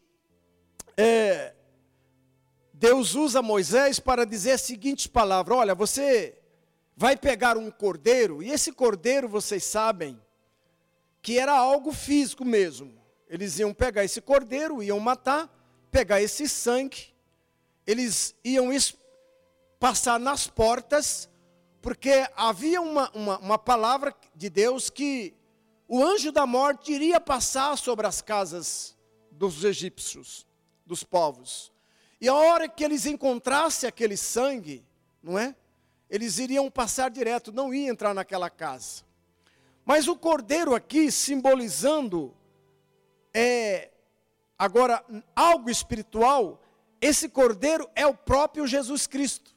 é, 0.97 1.54
Deus 2.73 3.14
usa 3.14 3.40
Moisés 3.40 4.00
para 4.00 4.26
dizer 4.26 4.52
a 4.52 4.59
seguinte 4.59 5.09
palavra: 5.09 5.54
olha, 5.54 5.75
você 5.75 6.37
vai 6.97 7.16
pegar 7.16 7.56
um 7.56 7.71
cordeiro, 7.71 8.42
e 8.42 8.50
esse 8.50 8.73
cordeiro, 8.73 9.28
vocês 9.28 9.62
sabem, 9.62 10.21
que 11.23 11.38
era 11.38 11.52
algo 11.52 11.92
físico 11.92 12.44
mesmo. 12.44 12.92
Eles 13.28 13.59
iam 13.59 13.73
pegar 13.73 14.04
esse 14.04 14.21
cordeiro, 14.21 14.83
iam 14.83 14.99
matar, 14.99 15.49
pegar 15.94 16.20
esse 16.20 16.48
sangue, 16.48 17.14
eles 17.86 18.34
iam 18.42 18.68
passar 19.78 20.18
nas 20.18 20.48
portas, 20.48 21.30
porque 21.80 22.28
havia 22.34 22.82
uma, 22.82 23.08
uma, 23.14 23.38
uma 23.38 23.58
palavra 23.58 24.12
de 24.34 24.50
Deus 24.50 24.90
que 24.90 25.32
o 25.86 26.02
anjo 26.02 26.32
da 26.32 26.46
morte 26.46 26.92
iria 26.92 27.20
passar 27.20 27.78
sobre 27.78 28.08
as 28.08 28.20
casas 28.20 28.96
dos 29.30 29.62
egípcios, 29.62 30.44
dos 30.84 31.04
povos. 31.04 31.72
E 32.20 32.26
a 32.26 32.34
hora 32.34 32.68
que 32.68 32.82
eles 32.82 33.06
encontrassem 33.06 33.88
aquele 33.88 34.16
sangue, 34.16 34.84
não 35.22 35.38
é? 35.38 35.54
Eles 36.10 36.38
iriam 36.38 36.68
passar 36.72 37.08
direto, 37.08 37.52
não 37.52 37.72
iam 37.72 37.92
entrar 37.92 38.12
naquela 38.12 38.50
casa. 38.50 39.04
Mas 39.84 40.08
o 40.08 40.16
cordeiro 40.16 40.74
aqui 40.74 41.08
simbolizando 41.12 42.34
é 43.32 43.90
agora 44.58 45.04
algo 45.34 45.70
espiritual, 45.70 46.62
esse 47.00 47.28
cordeiro 47.28 47.88
é 47.94 48.06
o 48.06 48.14
próprio 48.14 48.66
Jesus 48.66 49.06
Cristo. 49.06 49.54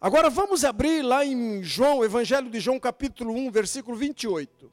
Agora 0.00 0.30
vamos 0.30 0.64
abrir 0.64 1.02
lá 1.02 1.24
em 1.24 1.62
João, 1.62 2.02
Evangelho 2.02 2.48
de 2.50 2.58
João, 2.58 2.80
capítulo 2.80 3.34
1, 3.34 3.50
versículo 3.50 3.96
28. 3.96 4.72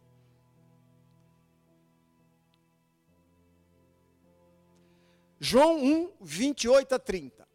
João 5.39 5.83
1, 5.83 6.11
28 6.21 6.95
a 6.95 6.99
30. 6.99 7.47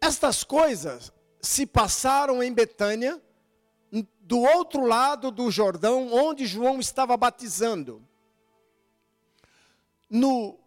Estas 0.00 0.44
coisas 0.44 1.12
se 1.40 1.66
passaram 1.66 2.42
em 2.42 2.52
Betânia, 2.52 3.20
do 4.20 4.38
outro 4.38 4.86
lado 4.86 5.30
do 5.30 5.50
Jordão, 5.50 6.12
onde 6.12 6.46
João 6.46 6.78
estava 6.78 7.16
batizando. 7.16 8.02
No 10.08 10.58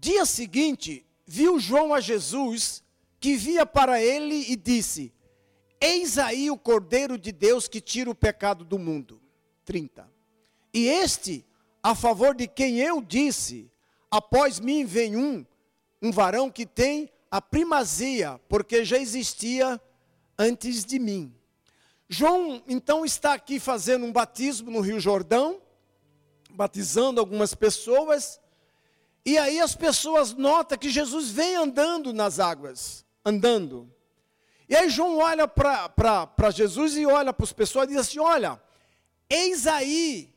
dia 0.00 0.24
seguinte, 0.26 1.04
viu 1.26 1.58
João 1.58 1.92
a 1.92 2.00
Jesus, 2.00 2.82
que 3.18 3.36
via 3.36 3.64
para 3.66 4.00
ele 4.00 4.44
e 4.48 4.56
disse: 4.56 5.12
Eis 5.80 6.18
aí 6.18 6.50
o 6.50 6.58
Cordeiro 6.58 7.18
de 7.18 7.32
Deus 7.32 7.66
que 7.66 7.80
tira 7.80 8.10
o 8.10 8.14
pecado 8.14 8.64
do 8.64 8.78
mundo. 8.78 9.20
30. 9.64 10.08
E 10.72 10.88
este, 10.88 11.44
a 11.82 11.94
favor 11.94 12.34
de 12.34 12.46
quem 12.46 12.78
eu 12.78 13.00
disse: 13.00 13.70
Após 14.10 14.60
mim 14.60 14.84
vem 14.84 15.16
um, 15.16 15.44
um 16.00 16.12
varão 16.12 16.50
que 16.50 16.66
tem 16.66 17.10
a 17.30 17.40
primazia, 17.40 18.40
porque 18.48 18.84
já 18.84 18.98
existia 18.98 19.80
antes 20.38 20.84
de 20.84 20.98
mim. 20.98 21.34
João 22.08 22.62
então 22.68 23.04
está 23.04 23.34
aqui 23.34 23.58
fazendo 23.58 24.06
um 24.06 24.12
batismo 24.12 24.70
no 24.70 24.80
Rio 24.80 25.00
Jordão, 25.00 25.60
batizando 26.50 27.18
algumas 27.18 27.54
pessoas, 27.54 28.40
e 29.26 29.36
aí 29.36 29.58
as 29.58 29.74
pessoas 29.74 30.32
notam 30.34 30.78
que 30.78 30.88
Jesus 30.88 31.30
vem 31.30 31.56
andando 31.56 32.12
nas 32.12 32.38
águas, 32.38 33.04
andando. 33.24 33.92
E 34.68 34.76
aí 34.76 34.88
João 34.88 35.18
olha 35.18 35.48
para 35.48 36.50
Jesus 36.52 36.96
e 36.96 37.04
olha 37.04 37.32
para 37.32 37.44
as 37.44 37.52
pessoas 37.52 37.86
e 37.86 37.88
diz 37.88 37.96
assim: 37.96 38.20
Olha, 38.20 38.62
eis 39.28 39.66
aí 39.66 40.32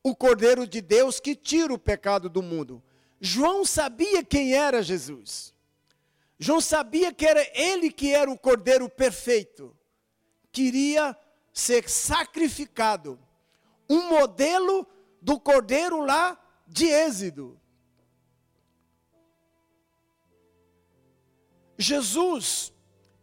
o 0.00 0.14
Cordeiro 0.14 0.64
de 0.64 0.80
Deus 0.80 1.18
que 1.18 1.34
tira 1.34 1.74
o 1.74 1.78
pecado 1.78 2.28
do 2.28 2.40
mundo. 2.40 2.80
João 3.20 3.64
sabia 3.64 4.22
quem 4.22 4.54
era 4.54 4.80
Jesus. 4.80 5.52
João 6.38 6.60
sabia 6.60 7.12
que 7.12 7.26
era 7.26 7.44
ele 7.52 7.90
que 7.90 8.14
era 8.14 8.30
o 8.30 8.38
Cordeiro 8.38 8.88
perfeito. 8.88 9.76
Queria 10.52 11.16
ser 11.52 11.90
sacrificado. 11.90 13.18
Um 13.88 14.08
modelo 14.08 14.86
do 15.20 15.38
Cordeiro 15.38 16.00
lá 16.00 16.38
de 16.64 16.86
Êxodo. 16.86 17.59
Jesus, 21.80 22.72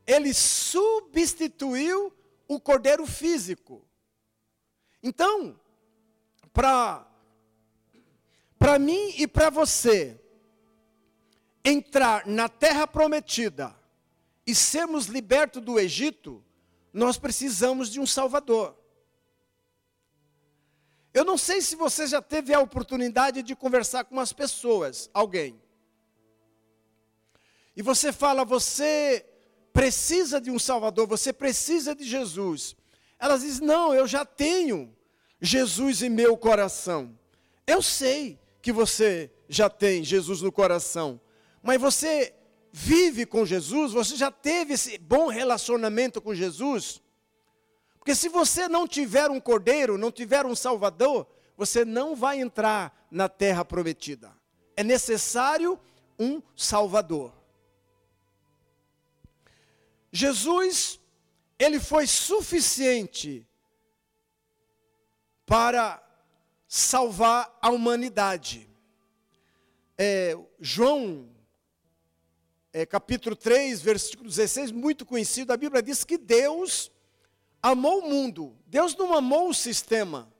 ele 0.05 0.33
substituiu 0.33 2.13
o 2.47 2.59
cordeiro 2.59 3.05
físico. 3.05 3.85
Então, 5.03 5.59
para 6.51 7.05
para 8.57 8.79
mim 8.79 9.13
e 9.17 9.27
para 9.27 9.51
você 9.51 10.19
entrar 11.63 12.25
na 12.25 12.49
terra 12.49 12.87
prometida 12.87 13.75
e 14.47 14.55
sermos 14.55 15.05
libertos 15.05 15.61
do 15.61 15.79
Egito, 15.79 16.43
nós 16.91 17.17
precisamos 17.19 17.89
de 17.89 17.99
um 17.99 18.05
Salvador. 18.05 18.75
Eu 21.13 21.23
não 21.23 21.37
sei 21.37 21.61
se 21.61 21.75
você 21.75 22.07
já 22.07 22.21
teve 22.21 22.53
a 22.53 22.59
oportunidade 22.59 23.43
de 23.43 23.55
conversar 23.55 24.05
com 24.05 24.15
umas 24.15 24.33
pessoas, 24.33 25.09
alguém. 25.13 25.61
E 27.77 27.83
você 27.83 28.11
fala, 28.11 28.43
você 28.43 29.23
precisa 29.71 30.41
de 30.41 30.49
um 30.49 30.57
Salvador, 30.57 31.05
você 31.05 31.31
precisa 31.31 31.93
de 31.93 32.03
Jesus. 32.03 32.75
Elas 33.19 33.41
dizem, 33.41 33.67
não, 33.67 33.93
eu 33.93 34.07
já 34.07 34.25
tenho 34.25 34.91
Jesus 35.39 36.01
em 36.01 36.09
meu 36.09 36.35
coração. 36.35 37.15
Eu 37.67 37.79
sei 37.83 38.39
que 38.63 38.71
você 38.71 39.31
já 39.47 39.69
tem 39.69 40.03
Jesus 40.03 40.41
no 40.41 40.51
coração, 40.51 41.21
mas 41.61 41.79
você 41.79 42.33
vive 42.71 43.27
com 43.27 43.45
Jesus, 43.45 43.93
você 43.93 44.15
já 44.15 44.31
teve 44.31 44.73
esse 44.73 44.97
bom 44.97 45.27
relacionamento 45.27 46.19
com 46.19 46.33
Jesus? 46.33 46.99
Porque 47.99 48.15
se 48.15 48.27
você 48.27 48.67
não 48.67 48.87
tiver 48.87 49.29
um 49.29 49.39
cordeiro, 49.39 49.99
não 49.99 50.11
tiver 50.11 50.47
um 50.47 50.55
salvador, 50.55 51.27
você 51.55 51.85
não 51.85 52.15
vai 52.15 52.41
entrar 52.41 53.05
na 53.11 53.29
terra 53.29 53.63
prometida. 53.63 54.35
É 54.75 54.83
necessário 54.83 55.79
um 56.17 56.41
salvador. 56.55 57.36
Jesus, 60.11 60.99
ele 61.59 61.79
foi 61.79 62.07
suficiente 62.07 63.47
para 65.45 66.01
salvar 66.67 67.57
a 67.61 67.69
humanidade. 67.69 68.69
É, 69.97 70.37
João, 70.59 71.29
é, 72.73 72.85
capítulo 72.85 73.35
3, 73.35 73.81
versículo 73.81 74.29
16, 74.29 74.71
muito 74.71 75.05
conhecido, 75.05 75.51
a 75.51 75.57
Bíblia 75.57 75.81
diz 75.81 76.03
que 76.03 76.17
Deus 76.17 76.91
amou 77.61 77.99
o 77.99 78.09
mundo. 78.09 78.55
Deus 78.67 78.95
não 78.95 79.13
amou 79.13 79.49
o 79.49 79.53
sistema. 79.53 80.31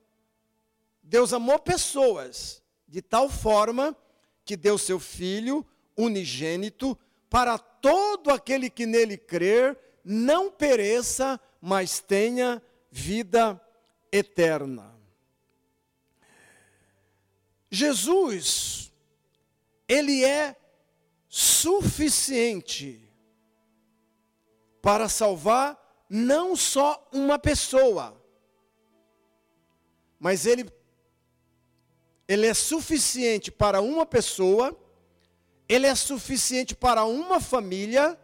Deus 1.01 1.31
amou 1.31 1.57
pessoas, 1.57 2.61
de 2.87 3.01
tal 3.01 3.29
forma 3.29 3.95
que 4.43 4.57
deu 4.57 4.77
seu 4.77 4.99
Filho 4.99 5.65
unigênito 5.95 6.97
para 7.29 7.57
todo 7.81 8.29
aquele 8.31 8.69
que 8.69 8.85
nele 8.85 9.17
crer 9.17 9.77
não 10.03 10.49
pereça, 10.49 11.39
mas 11.61 11.99
tenha 11.99 12.61
vida 12.89 13.59
eterna. 14.11 14.95
Jesus, 17.69 18.91
ele 19.87 20.23
é 20.23 20.55
suficiente 21.27 23.07
para 24.81 25.09
salvar 25.09 25.77
não 26.09 26.55
só 26.55 27.07
uma 27.11 27.37
pessoa, 27.37 28.19
mas 30.17 30.45
ele, 30.45 30.71
ele 32.27 32.47
é 32.47 32.53
suficiente 32.53 33.51
para 33.51 33.81
uma 33.81 34.05
pessoa 34.05 34.75
ele 35.67 35.87
é 35.87 35.95
suficiente 35.95 36.75
para 36.75 37.05
uma 37.05 37.39
família 37.39 38.19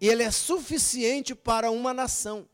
e 0.00 0.08
ele 0.08 0.22
é 0.22 0.30
suficiente 0.30 1.34
para 1.34 1.70
uma 1.70 1.92
nação. 1.92 2.48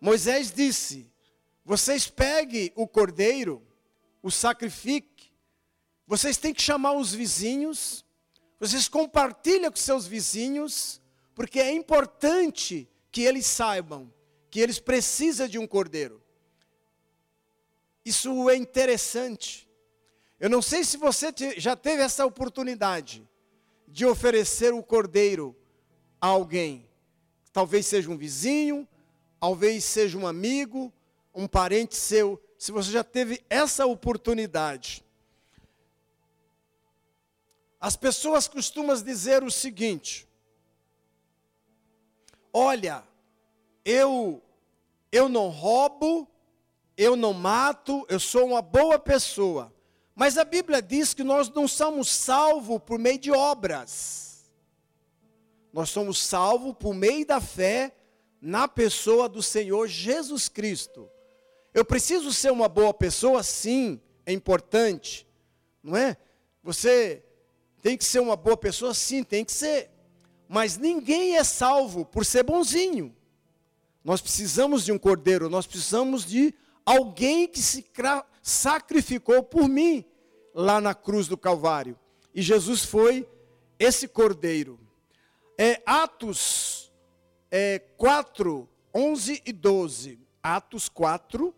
Moisés 0.00 0.52
disse: 0.52 1.12
Vocês 1.64 2.08
peguem 2.08 2.72
o 2.76 2.86
cordeiro, 2.86 3.66
o 4.22 4.30
sacrifique, 4.30 5.32
vocês 6.06 6.36
têm 6.36 6.54
que 6.54 6.62
chamar 6.62 6.92
os 6.92 7.12
vizinhos, 7.12 8.04
vocês 8.58 8.88
compartilham 8.88 9.70
com 9.70 9.76
seus 9.76 10.06
vizinhos, 10.06 11.00
porque 11.34 11.60
é 11.60 11.72
importante 11.72 12.88
que 13.10 13.22
eles 13.22 13.46
saibam 13.46 14.12
que 14.50 14.60
eles 14.60 14.78
precisam 14.78 15.46
de 15.46 15.58
um 15.58 15.66
cordeiro. 15.66 16.22
Isso 18.04 18.48
é 18.48 18.56
interessante. 18.56 19.67
Eu 20.40 20.48
não 20.48 20.62
sei 20.62 20.84
se 20.84 20.96
você 20.96 21.32
já 21.56 21.74
teve 21.74 22.02
essa 22.02 22.24
oportunidade 22.24 23.28
de 23.86 24.06
oferecer 24.06 24.72
o 24.72 24.82
cordeiro 24.82 25.56
a 26.20 26.28
alguém. 26.28 26.88
Talvez 27.52 27.86
seja 27.86 28.10
um 28.10 28.16
vizinho, 28.16 28.86
talvez 29.40 29.82
seja 29.82 30.16
um 30.16 30.26
amigo, 30.26 30.92
um 31.34 31.48
parente 31.48 31.96
seu. 31.96 32.40
Se 32.56 32.70
você 32.70 32.90
já 32.90 33.02
teve 33.02 33.42
essa 33.50 33.86
oportunidade. 33.86 35.04
As 37.80 37.96
pessoas 37.96 38.46
costumam 38.46 39.00
dizer 39.00 39.42
o 39.42 39.50
seguinte: 39.50 40.28
Olha, 42.52 43.02
eu 43.84 44.42
eu 45.10 45.28
não 45.28 45.48
roubo, 45.48 46.28
eu 46.96 47.16
não 47.16 47.32
mato, 47.32 48.04
eu 48.08 48.20
sou 48.20 48.46
uma 48.46 48.62
boa 48.62 48.98
pessoa. 48.98 49.72
Mas 50.18 50.36
a 50.36 50.42
Bíblia 50.42 50.82
diz 50.82 51.14
que 51.14 51.22
nós 51.22 51.48
não 51.48 51.68
somos 51.68 52.08
salvos 52.08 52.80
por 52.84 52.98
meio 52.98 53.20
de 53.20 53.30
obras. 53.30 54.50
Nós 55.72 55.90
somos 55.90 56.18
salvos 56.18 56.74
por 56.76 56.92
meio 56.92 57.24
da 57.24 57.40
fé 57.40 57.94
na 58.42 58.66
pessoa 58.66 59.28
do 59.28 59.40
Senhor 59.40 59.86
Jesus 59.86 60.48
Cristo. 60.48 61.08
Eu 61.72 61.84
preciso 61.84 62.32
ser 62.32 62.50
uma 62.50 62.68
boa 62.68 62.92
pessoa? 62.92 63.44
Sim, 63.44 64.00
é 64.26 64.32
importante. 64.32 65.24
Não 65.80 65.96
é? 65.96 66.16
Você 66.64 67.22
tem 67.80 67.96
que 67.96 68.04
ser 68.04 68.18
uma 68.18 68.34
boa 68.34 68.56
pessoa? 68.56 68.92
Sim, 68.94 69.22
tem 69.22 69.44
que 69.44 69.52
ser. 69.52 69.88
Mas 70.48 70.76
ninguém 70.76 71.36
é 71.36 71.44
salvo 71.44 72.04
por 72.04 72.26
ser 72.26 72.42
bonzinho. 72.42 73.14
Nós 74.02 74.20
precisamos 74.20 74.84
de 74.84 74.90
um 74.90 74.98
cordeiro, 74.98 75.48
nós 75.48 75.64
precisamos 75.64 76.24
de 76.24 76.52
alguém 76.84 77.46
que 77.46 77.62
se 77.62 77.82
sacrificou 78.42 79.42
por 79.42 79.68
mim 79.68 80.04
lá 80.54 80.80
na 80.80 80.94
cruz 80.94 81.28
do 81.28 81.36
Calvário. 81.36 81.98
E 82.34 82.42
Jesus 82.42 82.84
foi 82.84 83.28
esse 83.78 84.08
cordeiro. 84.08 84.78
É, 85.56 85.82
Atos 85.84 86.92
é, 87.50 87.78
4, 87.96 88.68
11 88.94 89.42
e 89.44 89.52
12. 89.52 90.18
Atos 90.42 90.88
4, 90.88 91.54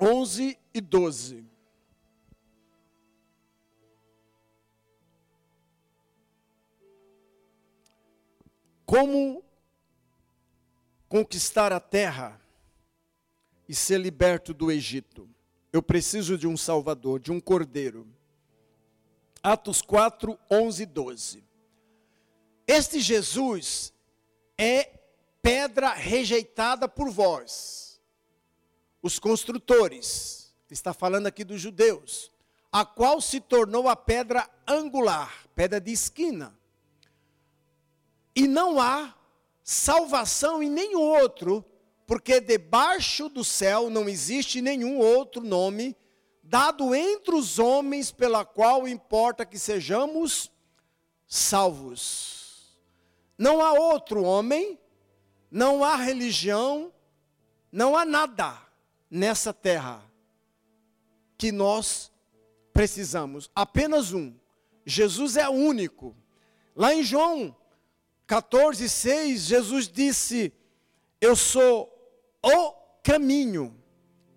11 0.00 0.58
e 0.74 0.80
12. 0.80 1.44
Como 8.84 9.44
conquistar 11.08 11.72
a 11.72 11.80
terra 11.80 12.40
e 13.68 13.74
ser 13.74 13.98
liberto 13.98 14.54
do 14.54 14.70
Egito. 14.70 15.28
Eu 15.76 15.82
preciso 15.82 16.38
de 16.38 16.46
um 16.46 16.56
Salvador, 16.56 17.20
de 17.20 17.30
um 17.30 17.38
Cordeiro. 17.38 18.06
Atos 19.42 19.82
4, 19.82 20.38
11 20.50 20.82
e 20.82 20.86
12. 20.86 21.44
Este 22.66 22.98
Jesus 22.98 23.92
é 24.56 24.98
pedra 25.42 25.92
rejeitada 25.92 26.88
por 26.88 27.10
vós, 27.10 28.00
os 29.02 29.18
construtores. 29.18 30.50
Está 30.70 30.94
falando 30.94 31.26
aqui 31.26 31.44
dos 31.44 31.60
judeus. 31.60 32.32
a 32.72 32.82
qual 32.82 33.20
se 33.20 33.38
tornou 33.38 33.86
a 33.86 33.94
pedra 33.94 34.48
angular, 34.66 35.46
pedra 35.54 35.78
de 35.78 35.92
esquina. 35.92 36.58
E 38.34 38.48
não 38.48 38.80
há 38.80 39.14
salvação 39.62 40.62
em 40.62 40.70
nenhum 40.70 41.02
outro, 41.02 41.62
porque 42.06 42.40
debaixo 42.40 43.28
do 43.28 43.42
céu 43.42 43.90
não 43.90 44.08
existe 44.08 44.62
nenhum 44.62 44.98
outro 44.98 45.42
nome 45.42 45.96
dado 46.42 46.94
entre 46.94 47.34
os 47.34 47.58
homens 47.58 48.12
pela 48.12 48.44
qual 48.44 48.86
importa 48.86 49.44
que 49.44 49.58
sejamos 49.58 50.50
salvos. 51.26 52.76
Não 53.36 53.60
há 53.60 53.72
outro 53.72 54.22
homem, 54.22 54.78
não 55.50 55.82
há 55.82 55.96
religião, 55.96 56.92
não 57.72 57.96
há 57.96 58.04
nada 58.04 58.56
nessa 59.10 59.52
terra 59.52 60.02
que 61.36 61.50
nós 61.50 62.12
precisamos. 62.72 63.50
Apenas 63.54 64.12
um. 64.12 64.32
Jesus 64.84 65.36
é 65.36 65.48
único. 65.48 66.16
Lá 66.76 66.94
em 66.94 67.02
João 67.02 67.56
14, 68.26 68.88
6, 68.88 69.40
Jesus 69.40 69.88
disse: 69.88 70.52
Eu 71.20 71.34
sou 71.34 71.95
o 72.44 72.72
caminho. 73.02 73.76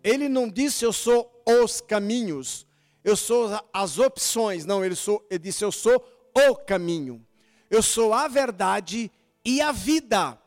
Ele 0.04 0.30
não 0.30 0.50
disse 0.50 0.86
eu 0.86 0.94
sou 0.94 1.44
os 1.46 1.82
caminhos, 1.82 2.66
eu 3.04 3.16
sou 3.16 3.50
as 3.74 3.98
opções. 4.00 4.66
Não, 4.66 4.84
ele, 4.84 4.96
sou, 4.96 5.26
ele 5.30 5.40
disse: 5.40 5.64
Eu 5.64 5.72
sou 5.72 6.04
o 6.34 6.56
caminho, 6.56 7.26
eu 7.70 7.82
sou 7.82 8.14
a 8.14 8.28
verdade 8.28 9.12
e 9.44 9.62
a 9.62 9.72
vida. 9.72 10.40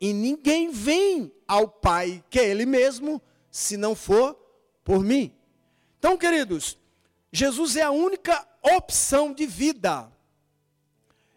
E 0.00 0.12
ninguém 0.12 0.70
vem 0.70 1.32
ao 1.46 1.66
Pai, 1.68 2.22
que 2.30 2.38
é 2.38 2.48
Ele 2.48 2.64
mesmo, 2.64 3.20
se 3.50 3.76
não 3.76 3.94
for 3.94 4.38
por 4.84 5.02
mim. 5.02 5.34
Então, 5.98 6.16
queridos, 6.16 6.78
Jesus 7.32 7.76
é 7.76 7.82
a 7.82 7.90
única 7.90 8.46
opção 8.62 9.32
de 9.32 9.46
vida, 9.46 10.10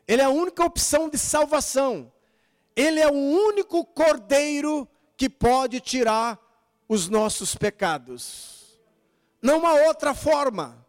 Ele 0.08 0.22
é 0.22 0.26
a 0.26 0.30
única 0.30 0.64
opção 0.64 1.10
de 1.10 1.18
salvação, 1.18 2.12
Ele 2.76 3.00
é 3.00 3.08
o 3.08 3.14
único 3.14 3.84
cordeiro 3.84 4.88
que 5.22 5.30
pode 5.30 5.80
tirar 5.80 6.40
os 6.90 7.08
nossos 7.08 7.54
pecados. 7.54 8.80
Não 9.40 9.68
há 9.68 9.86
outra 9.86 10.16
forma, 10.16 10.84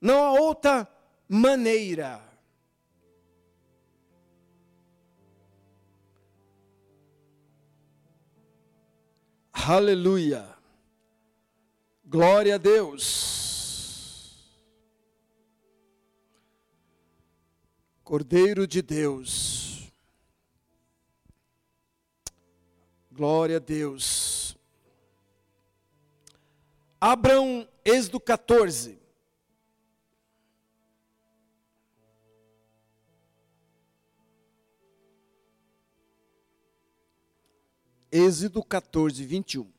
não 0.00 0.22
há 0.22 0.32
outra 0.34 0.88
maneira. 1.28 2.22
Aleluia. 9.52 10.48
Glória 12.04 12.54
a 12.54 12.58
Deus. 12.58 14.38
Cordeiro 18.04 18.68
de 18.68 18.80
Deus. 18.80 19.73
Glória 23.14 23.58
a 23.58 23.60
Deus. 23.60 24.56
Abram 27.00 27.68
Êxodo 27.84 28.18
14. 28.18 28.98
Êxodo 38.10 38.64
14, 38.64 39.24
21. 39.24 39.72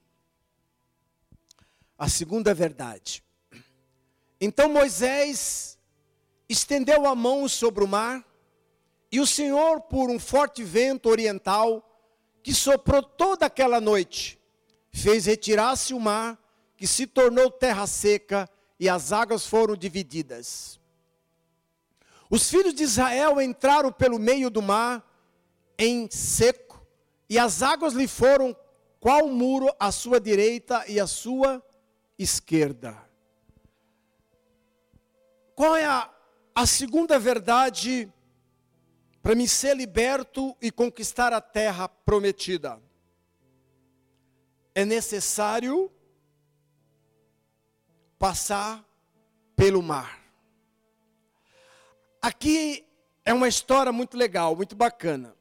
A 1.97 2.07
segunda 2.07 2.53
verdade. 2.53 3.21
Então 4.39 4.69
Moisés 4.69 5.77
estendeu 6.47 7.05
a 7.05 7.13
mão 7.13 7.49
sobre 7.49 7.83
o 7.83 7.87
mar, 7.87 8.25
e 9.11 9.19
o 9.19 9.27
Senhor, 9.27 9.81
por 9.81 10.09
um 10.09 10.19
forte 10.19 10.63
vento 10.63 11.09
oriental, 11.09 11.94
que 12.45 12.53
soprou 12.53 13.01
toda 13.01 13.47
aquela 13.47 13.81
noite, 13.81 14.39
fez 14.91 15.25
retirar-se 15.25 15.95
o 15.95 15.99
mar 15.99 16.39
que 16.77 16.85
se 16.85 17.07
tornou 17.07 17.49
terra 17.49 17.87
seca 17.87 18.47
e 18.79 18.87
as 18.87 19.11
águas 19.11 19.47
foram 19.47 19.75
divididas. 19.75 20.79
Os 22.29 22.47
filhos 22.47 22.75
de 22.75 22.83
Israel 22.83 23.41
entraram 23.41 23.91
pelo 23.91 24.19
meio 24.19 24.51
do 24.51 24.61
mar 24.61 25.03
em 25.75 26.07
seco, 26.11 26.85
e 27.27 27.39
as 27.39 27.63
águas 27.63 27.93
lhe 27.93 28.07
foram 28.07 28.55
qual 28.99 29.27
muro 29.27 29.73
à 29.79 29.91
sua 29.91 30.19
direita 30.19 30.85
e 30.87 30.99
à 30.99 31.07
sua 31.07 31.65
esquerda. 32.15 32.95
Qual 35.55 35.75
é 35.75 35.85
a, 35.85 36.13
a 36.53 36.67
segunda 36.67 37.17
verdade 37.17 38.07
para 39.25 39.33
me 39.33 39.47
ser 39.47 39.75
liberto 39.75 40.55
e 40.61 40.69
conquistar 40.69 41.33
a 41.33 41.41
terra 41.41 41.89
prometida? 41.89 42.79
É 44.75 44.85
necessário 44.85 45.91
passar 48.19 48.85
pelo 49.55 49.81
mar. 49.81 50.21
Aqui 52.21 52.85
é 53.25 53.33
uma 53.33 53.47
história 53.47 53.91
muito 53.91 54.15
legal, 54.15 54.55
muito 54.55 54.75
bacana. 54.75 55.35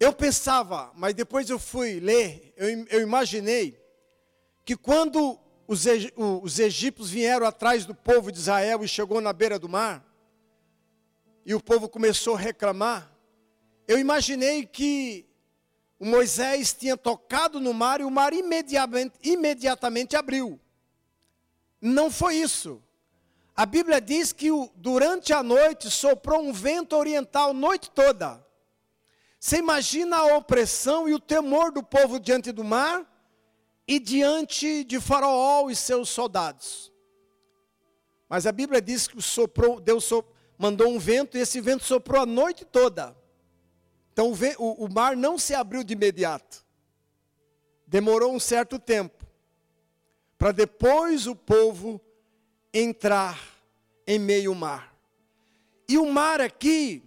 Eu 0.00 0.12
pensava, 0.12 0.90
mas 0.96 1.14
depois 1.14 1.48
eu 1.48 1.60
fui 1.60 2.00
ler, 2.00 2.52
eu, 2.56 2.68
eu 2.86 3.02
imaginei 3.02 3.80
que 4.64 4.76
quando 4.76 5.38
os, 5.64 5.84
os 6.42 6.58
egípcios 6.58 7.08
vieram 7.08 7.46
atrás 7.46 7.86
do 7.86 7.94
povo 7.94 8.32
de 8.32 8.38
Israel 8.40 8.82
e 8.82 8.88
chegou 8.88 9.20
na 9.20 9.32
beira 9.32 9.60
do 9.60 9.68
mar, 9.68 10.04
e 11.44 11.54
o 11.54 11.60
povo 11.60 11.88
começou 11.88 12.36
a 12.36 12.38
reclamar, 12.38 13.10
eu 13.86 13.98
imaginei 13.98 14.64
que 14.64 15.26
o 15.98 16.06
Moisés 16.06 16.72
tinha 16.72 16.96
tocado 16.96 17.60
no 17.60 17.72
mar 17.72 18.00
e 18.00 18.04
o 18.04 18.10
mar 18.10 18.32
imediatamente, 18.32 19.14
imediatamente 19.22 20.16
abriu. 20.16 20.60
Não 21.80 22.10
foi 22.10 22.36
isso. 22.36 22.82
A 23.54 23.64
Bíblia 23.64 24.00
diz 24.00 24.32
que 24.32 24.48
durante 24.74 25.32
a 25.32 25.42
noite 25.42 25.90
soprou 25.90 26.40
um 26.40 26.52
vento 26.52 26.96
oriental 26.96 27.54
noite 27.54 27.90
toda. 27.90 28.44
Você 29.38 29.58
imagina 29.58 30.16
a 30.16 30.36
opressão 30.36 31.08
e 31.08 31.14
o 31.14 31.20
temor 31.20 31.70
do 31.70 31.82
povo 31.82 32.18
diante 32.18 32.50
do 32.50 32.64
mar 32.64 33.06
e 33.86 34.00
diante 34.00 34.82
de 34.84 34.98
Faraó 34.98 35.68
e 35.68 35.76
seus 35.76 36.08
soldados. 36.08 36.90
Mas 38.28 38.46
a 38.46 38.52
Bíblia 38.52 38.80
diz 38.80 39.06
que 39.06 39.20
soprou, 39.20 39.78
Deus 39.78 40.04
mandou 40.58 40.88
um 40.88 40.98
vento 40.98 41.36
e 41.36 41.40
esse 41.40 41.60
vento 41.60 41.84
soprou 41.84 42.22
a 42.22 42.26
noite 42.26 42.64
toda. 42.64 43.16
Então 44.12 44.32
o, 44.58 44.84
o 44.84 44.92
mar 44.92 45.16
não 45.16 45.36
se 45.36 45.54
abriu 45.54 45.82
de 45.82 45.94
imediato. 45.94 46.64
Demorou 47.86 48.32
um 48.34 48.40
certo 48.40 48.78
tempo 48.78 49.24
para 50.38 50.52
depois 50.52 51.26
o 51.26 51.34
povo 51.34 52.00
entrar 52.72 53.40
em 54.06 54.18
meio 54.18 54.54
mar. 54.54 54.94
E 55.88 55.98
o 55.98 56.10
mar 56.10 56.40
aqui 56.40 57.02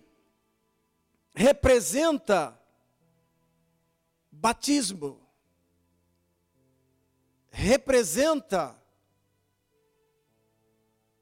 representa 1.33 2.59
batismo, 4.31 5.19
representa 7.49 8.75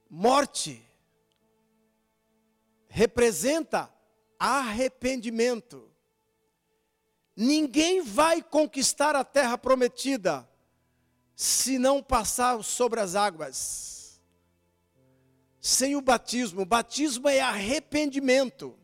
morte, 0.09 0.85
representa 2.95 3.93
arrependimento. 4.39 5.91
Ninguém 7.36 8.01
vai 8.01 8.41
conquistar 8.41 9.17
a 9.17 9.23
terra 9.25 9.58
prometida 9.58 10.49
se 11.36 11.77
não 11.77 12.01
passar 12.01 12.63
sobre 12.63 13.01
as 13.01 13.13
águas. 13.13 14.21
Sem 15.60 15.93
o 15.97 16.01
batismo, 16.01 16.62
o 16.62 16.65
batismo 16.65 17.27
é 17.27 17.41
arrependimento. 17.41 18.79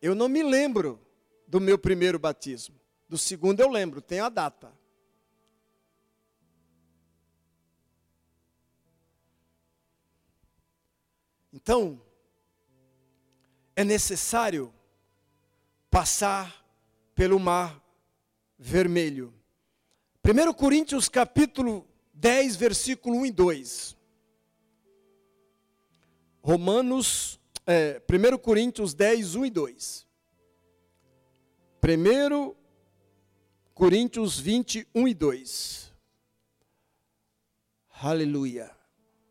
Eu 0.00 0.14
não 0.14 0.30
me 0.30 0.42
lembro 0.42 0.98
do 1.46 1.60
meu 1.60 1.78
primeiro 1.78 2.18
batismo. 2.18 2.80
Do 3.06 3.18
segundo 3.18 3.60
eu 3.60 3.68
lembro, 3.68 4.00
tenho 4.00 4.24
a 4.24 4.30
data. 4.30 4.72
Então, 11.64 11.98
é 13.74 13.82
necessário 13.82 14.70
passar 15.90 16.62
pelo 17.14 17.40
mar 17.40 17.82
vermelho. 18.58 19.32
1 20.22 20.52
Coríntios 20.52 21.08
capítulo 21.08 21.88
10, 22.12 22.56
versículo 22.56 23.16
1 23.16 23.26
e 23.26 23.30
2. 23.30 23.96
Romanos, 26.42 27.40
é, 27.66 27.98
1 28.10 28.36
Coríntios 28.36 28.92
10, 28.92 29.34
1 29.34 29.46
e 29.46 29.50
2. 29.50 30.06
1 31.82 32.54
Coríntios 33.72 34.38
20, 34.38 34.86
1 34.94 35.08
e 35.08 35.14
2. 35.14 35.92
Aleluia. 38.02 38.70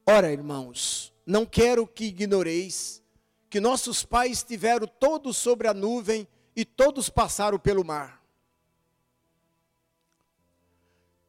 Ora, 0.03 0.31
irmãos, 0.31 1.12
não 1.25 1.45
quero 1.45 1.87
que 1.87 2.05
ignoreis 2.05 3.01
que 3.49 3.59
nossos 3.59 4.03
pais 4.03 4.39
estiveram 4.39 4.87
todos 4.87 5.37
sobre 5.37 5.67
a 5.67 5.73
nuvem 5.73 6.27
e 6.55 6.65
todos 6.65 7.09
passaram 7.09 7.59
pelo 7.59 7.83
mar. 7.83 8.23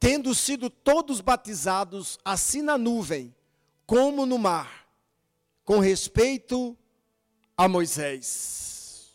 Tendo 0.00 0.34
sido 0.34 0.68
todos 0.68 1.20
batizados, 1.20 2.18
assim 2.24 2.62
na 2.62 2.76
nuvem 2.76 3.34
como 3.86 4.24
no 4.26 4.38
mar, 4.38 4.86
com 5.64 5.78
respeito 5.78 6.76
a 7.56 7.68
Moisés. 7.68 9.14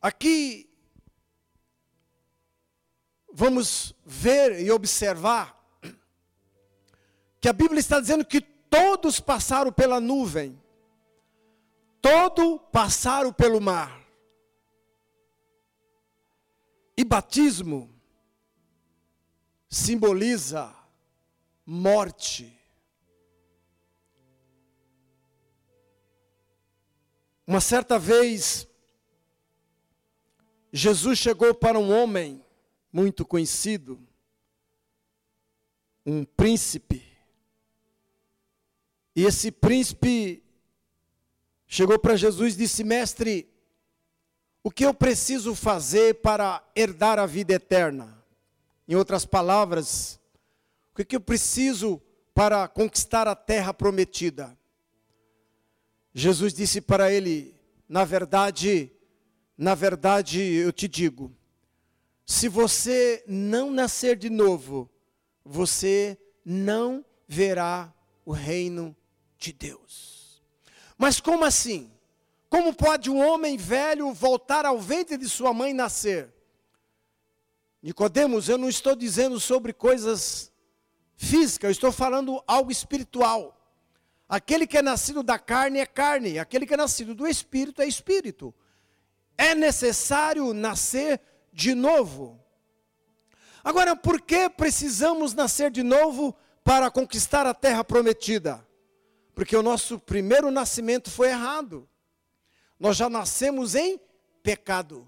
Aqui 0.00 0.68
vamos 3.32 3.94
ver 4.04 4.60
e 4.60 4.70
observar 4.70 5.61
que 7.42 7.48
a 7.48 7.52
Bíblia 7.52 7.80
está 7.80 7.98
dizendo 7.98 8.24
que 8.24 8.40
todos 8.40 9.18
passaram 9.18 9.72
pela 9.72 9.98
nuvem, 9.98 10.56
todos 12.00 12.60
passaram 12.70 13.32
pelo 13.32 13.60
mar. 13.60 14.00
E 16.96 17.02
batismo 17.02 17.92
simboliza 19.68 20.72
morte. 21.66 22.56
Uma 27.44 27.60
certa 27.60 27.98
vez, 27.98 28.68
Jesus 30.72 31.18
chegou 31.18 31.52
para 31.52 31.76
um 31.76 31.90
homem 31.90 32.40
muito 32.92 33.26
conhecido, 33.26 33.98
um 36.06 36.24
príncipe, 36.24 37.11
e 39.14 39.24
esse 39.24 39.50
príncipe 39.50 40.42
chegou 41.66 41.98
para 41.98 42.16
Jesus 42.16 42.54
e 42.54 42.58
disse: 42.58 42.82
Mestre, 42.82 43.48
o 44.62 44.70
que 44.70 44.84
eu 44.84 44.94
preciso 44.94 45.54
fazer 45.54 46.16
para 46.22 46.62
herdar 46.74 47.18
a 47.18 47.26
vida 47.26 47.54
eterna? 47.54 48.22
Em 48.88 48.94
outras 48.94 49.24
palavras, 49.24 50.18
o 50.92 51.04
que 51.04 51.16
eu 51.16 51.20
preciso 51.20 52.00
para 52.34 52.66
conquistar 52.68 53.28
a 53.28 53.36
terra 53.36 53.74
prometida? 53.74 54.56
Jesus 56.14 56.54
disse 56.54 56.80
para 56.80 57.12
ele: 57.12 57.54
Na 57.88 58.04
verdade, 58.04 58.90
na 59.56 59.74
verdade 59.74 60.40
eu 60.40 60.72
te 60.72 60.88
digo, 60.88 61.34
se 62.24 62.48
você 62.48 63.22
não 63.26 63.70
nascer 63.70 64.16
de 64.16 64.30
novo, 64.30 64.90
você 65.44 66.18
não 66.44 67.04
verá 67.28 67.92
o 68.24 68.32
reino 68.32 68.96
de 69.42 69.52
Deus. 69.52 70.42
Mas 70.96 71.20
como 71.20 71.44
assim? 71.44 71.90
Como 72.48 72.72
pode 72.72 73.10
um 73.10 73.18
homem 73.18 73.56
velho 73.56 74.12
voltar 74.12 74.64
ao 74.64 74.78
ventre 74.78 75.16
de 75.16 75.28
sua 75.28 75.52
mãe 75.52 75.72
nascer? 75.72 76.32
Nicodemos, 77.82 78.48
eu 78.48 78.56
não 78.56 78.68
estou 78.68 78.94
dizendo 78.94 79.40
sobre 79.40 79.72
coisas 79.72 80.52
físicas, 81.16 81.68
eu 81.68 81.72
estou 81.72 81.90
falando 81.90 82.42
algo 82.46 82.70
espiritual. 82.70 83.58
Aquele 84.28 84.66
que 84.66 84.78
é 84.78 84.82
nascido 84.82 85.22
da 85.22 85.38
carne 85.38 85.80
é 85.80 85.86
carne, 85.86 86.38
aquele 86.38 86.64
que 86.64 86.74
é 86.74 86.76
nascido 86.76 87.14
do 87.14 87.26
espírito 87.26 87.82
é 87.82 87.86
espírito. 87.86 88.54
É 89.36 89.54
necessário 89.54 90.54
nascer 90.54 91.20
de 91.52 91.74
novo. 91.74 92.40
Agora, 93.64 93.96
por 93.96 94.20
que 94.20 94.48
precisamos 94.48 95.34
nascer 95.34 95.70
de 95.70 95.82
novo 95.82 96.36
para 96.62 96.90
conquistar 96.90 97.46
a 97.46 97.54
terra 97.54 97.82
prometida? 97.82 98.64
Porque 99.34 99.56
o 99.56 99.62
nosso 99.62 99.98
primeiro 99.98 100.50
nascimento 100.50 101.10
foi 101.10 101.28
errado. 101.28 101.88
Nós 102.78 102.96
já 102.96 103.08
nascemos 103.08 103.74
em 103.74 104.00
pecado. 104.42 105.06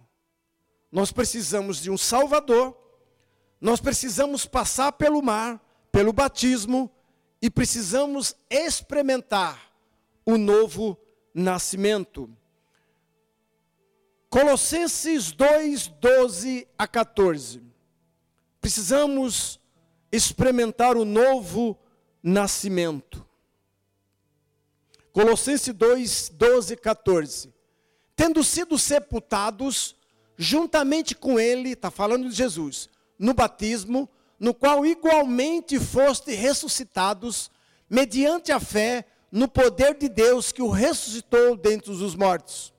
Nós 0.91 1.11
precisamos 1.11 1.79
de 1.79 1.91
um 1.91 1.99
Salvador. 1.99 2.77
Nós 3.61 3.81
precisamos 3.81 4.47
passar 4.47 4.93
pelo 4.93 5.21
mar, 5.23 5.61
pelo 5.91 6.13
batismo 6.13 6.91
e 7.41 7.51
precisamos 7.51 8.35
experimentar 8.49 9.73
o 10.25 10.39
novo 10.39 10.99
nascimento. 11.35 12.31
Colossenses 14.31 15.33
2, 15.33 15.89
12 15.89 16.67
a 16.77 16.89
14. 16.89 17.63
Precisamos 18.61 19.61
experimentar 20.11 20.97
o 20.97 21.05
novo 21.05 21.79
nascimento. 22.23 23.25
Colossenses 25.15 25.73
2, 25.73 26.33
12 26.35 26.73
e 26.75 26.77
14. 26.77 27.55
Tendo 28.17 28.43
sido 28.43 28.77
sepultados 28.77 29.95
juntamente 30.37 31.15
com 31.15 31.39
ele, 31.39 31.71
está 31.71 31.89
falando 31.89 32.29
de 32.29 32.35
Jesus, 32.35 32.91
no 33.17 33.33
batismo, 33.33 34.09
no 34.41 34.53
qual 34.53 34.85
igualmente 34.85 35.79
foste 35.79 36.33
ressuscitados, 36.33 37.49
mediante 37.89 38.51
a 38.51 38.59
fé 38.59 39.07
no 39.31 39.47
poder 39.47 39.97
de 39.97 40.09
Deus 40.09 40.51
que 40.51 40.61
o 40.61 40.69
ressuscitou 40.69 41.57
dentre 41.57 41.93
os 41.93 42.17
mortos. 42.17 42.75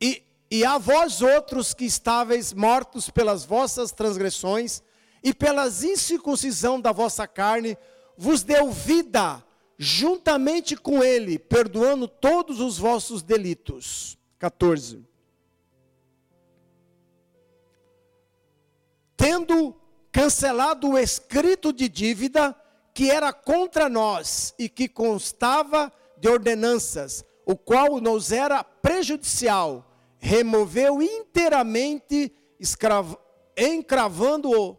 E, 0.00 0.22
e 0.50 0.64
a 0.64 0.78
vós 0.78 1.20
outros 1.20 1.74
que 1.74 1.84
estáveis 1.84 2.54
mortos 2.54 3.10
pelas 3.10 3.44
vossas 3.44 3.92
transgressões 3.92 4.82
e 5.22 5.34
pelas 5.34 5.84
incircuncisão 5.84 6.80
da 6.80 6.92
vossa 6.92 7.26
carne, 7.26 7.76
vos 8.16 8.42
deu 8.42 8.72
vida 8.72 9.44
juntamente 9.84 10.76
com 10.76 11.04
ele, 11.04 11.38
perdoando 11.38 12.08
todos 12.08 12.58
os 12.58 12.78
vossos 12.78 13.22
delitos. 13.22 14.16
14. 14.38 15.04
Tendo 19.14 19.76
cancelado 20.10 20.88
o 20.88 20.98
escrito 20.98 21.72
de 21.72 21.88
dívida 21.88 22.56
que 22.94 23.10
era 23.10 23.32
contra 23.32 23.88
nós 23.88 24.54
e 24.58 24.68
que 24.68 24.88
constava 24.88 25.92
de 26.16 26.28
ordenanças, 26.28 27.24
o 27.44 27.54
qual 27.56 28.00
nos 28.00 28.32
era 28.32 28.64
prejudicial, 28.64 29.90
removeu 30.18 31.02
inteiramente, 31.02 32.32
encravando-o 33.56 34.78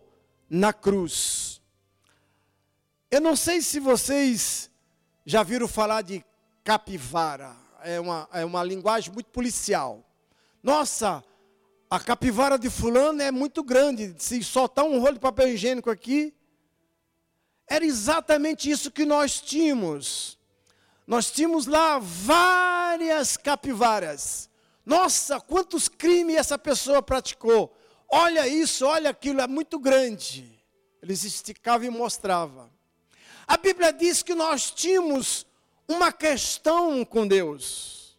na 0.49 0.73
cruz. 0.73 1.61
Eu 3.11 3.21
não 3.21 3.35
sei 3.35 3.61
se 3.61 3.79
vocês 3.79 4.71
já 5.25 5.41
viram 5.43 5.67
falar 5.67 6.01
de 6.01 6.23
capivara? 6.63 7.55
É 7.83 7.99
uma, 7.99 8.29
é 8.31 8.45
uma 8.45 8.63
linguagem 8.63 9.13
muito 9.13 9.29
policial. 9.29 10.03
Nossa, 10.61 11.23
a 11.89 11.99
capivara 11.99 12.57
de 12.57 12.69
fulano 12.69 13.21
é 13.21 13.31
muito 13.31 13.63
grande. 13.63 14.15
Se 14.17 14.43
soltar 14.43 14.85
um 14.85 14.99
rolo 14.99 15.13
de 15.13 15.19
papel 15.19 15.49
higiênico 15.49 15.89
aqui, 15.89 16.33
era 17.67 17.85
exatamente 17.85 18.69
isso 18.69 18.91
que 18.91 19.05
nós 19.05 19.39
tínhamos. 19.39 20.37
Nós 21.05 21.31
tínhamos 21.31 21.67
lá 21.67 21.99
várias 21.99 23.37
capivaras. 23.37 24.49
Nossa, 24.85 25.39
quantos 25.39 25.87
crimes 25.87 26.37
essa 26.37 26.57
pessoa 26.57 27.01
praticou. 27.01 27.75
Olha 28.07 28.47
isso, 28.47 28.85
olha 28.85 29.09
aquilo, 29.09 29.41
é 29.41 29.47
muito 29.47 29.79
grande. 29.79 30.63
Eles 31.01 31.23
esticavam 31.23 31.87
e 31.87 31.89
mostravam. 31.89 32.74
A 33.47 33.57
Bíblia 33.57 33.93
diz 33.93 34.23
que 34.23 34.33
nós 34.33 34.71
tínhamos 34.71 35.45
uma 35.87 36.11
questão 36.11 37.05
com 37.05 37.27
Deus. 37.27 38.17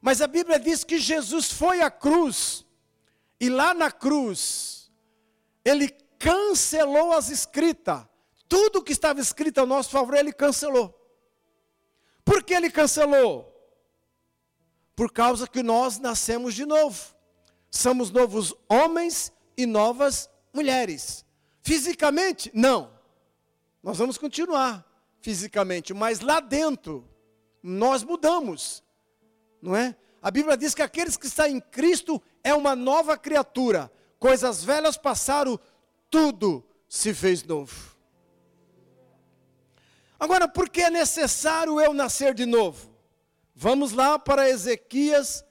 Mas 0.00 0.22
a 0.22 0.26
Bíblia 0.26 0.58
diz 0.58 0.84
que 0.84 0.98
Jesus 0.98 1.50
foi 1.50 1.80
à 1.80 1.90
cruz, 1.90 2.64
e 3.40 3.48
lá 3.48 3.74
na 3.74 3.90
cruz, 3.90 4.90
ele 5.64 5.88
cancelou 6.18 7.12
as 7.12 7.28
escritas. 7.28 8.06
Tudo 8.48 8.82
que 8.82 8.92
estava 8.92 9.20
escrito 9.20 9.60
a 9.60 9.66
nosso 9.66 9.90
favor, 9.90 10.14
ele 10.14 10.32
cancelou. 10.32 10.94
Por 12.24 12.42
que 12.42 12.54
ele 12.54 12.70
cancelou? 12.70 13.54
Por 14.96 15.12
causa 15.12 15.46
que 15.46 15.62
nós 15.62 15.98
nascemos 15.98 16.54
de 16.54 16.64
novo. 16.64 17.14
Somos 17.70 18.10
novos 18.10 18.54
homens 18.68 19.32
e 19.56 19.66
novas 19.66 20.30
mulheres. 20.52 21.24
Fisicamente, 21.62 22.50
não. 22.54 22.97
Nós 23.88 23.96
vamos 23.96 24.18
continuar 24.18 24.84
fisicamente, 25.22 25.94
mas 25.94 26.20
lá 26.20 26.40
dentro 26.40 27.08
nós 27.62 28.04
mudamos, 28.04 28.84
não 29.62 29.74
é? 29.74 29.96
A 30.20 30.30
Bíblia 30.30 30.58
diz 30.58 30.74
que 30.74 30.82
aqueles 30.82 31.16
que 31.16 31.26
estão 31.26 31.46
em 31.46 31.58
Cristo 31.58 32.20
é 32.44 32.52
uma 32.52 32.76
nova 32.76 33.16
criatura. 33.16 33.90
Coisas 34.18 34.62
velhas 34.62 34.98
passaram, 34.98 35.58
tudo 36.10 36.62
se 36.86 37.14
fez 37.14 37.42
novo. 37.42 37.96
Agora, 40.20 40.46
por 40.46 40.68
que 40.68 40.82
é 40.82 40.90
necessário 40.90 41.80
eu 41.80 41.94
nascer 41.94 42.34
de 42.34 42.44
novo? 42.44 42.90
Vamos 43.54 43.92
lá 43.92 44.18
para 44.18 44.50
Ezequias, 44.50 45.42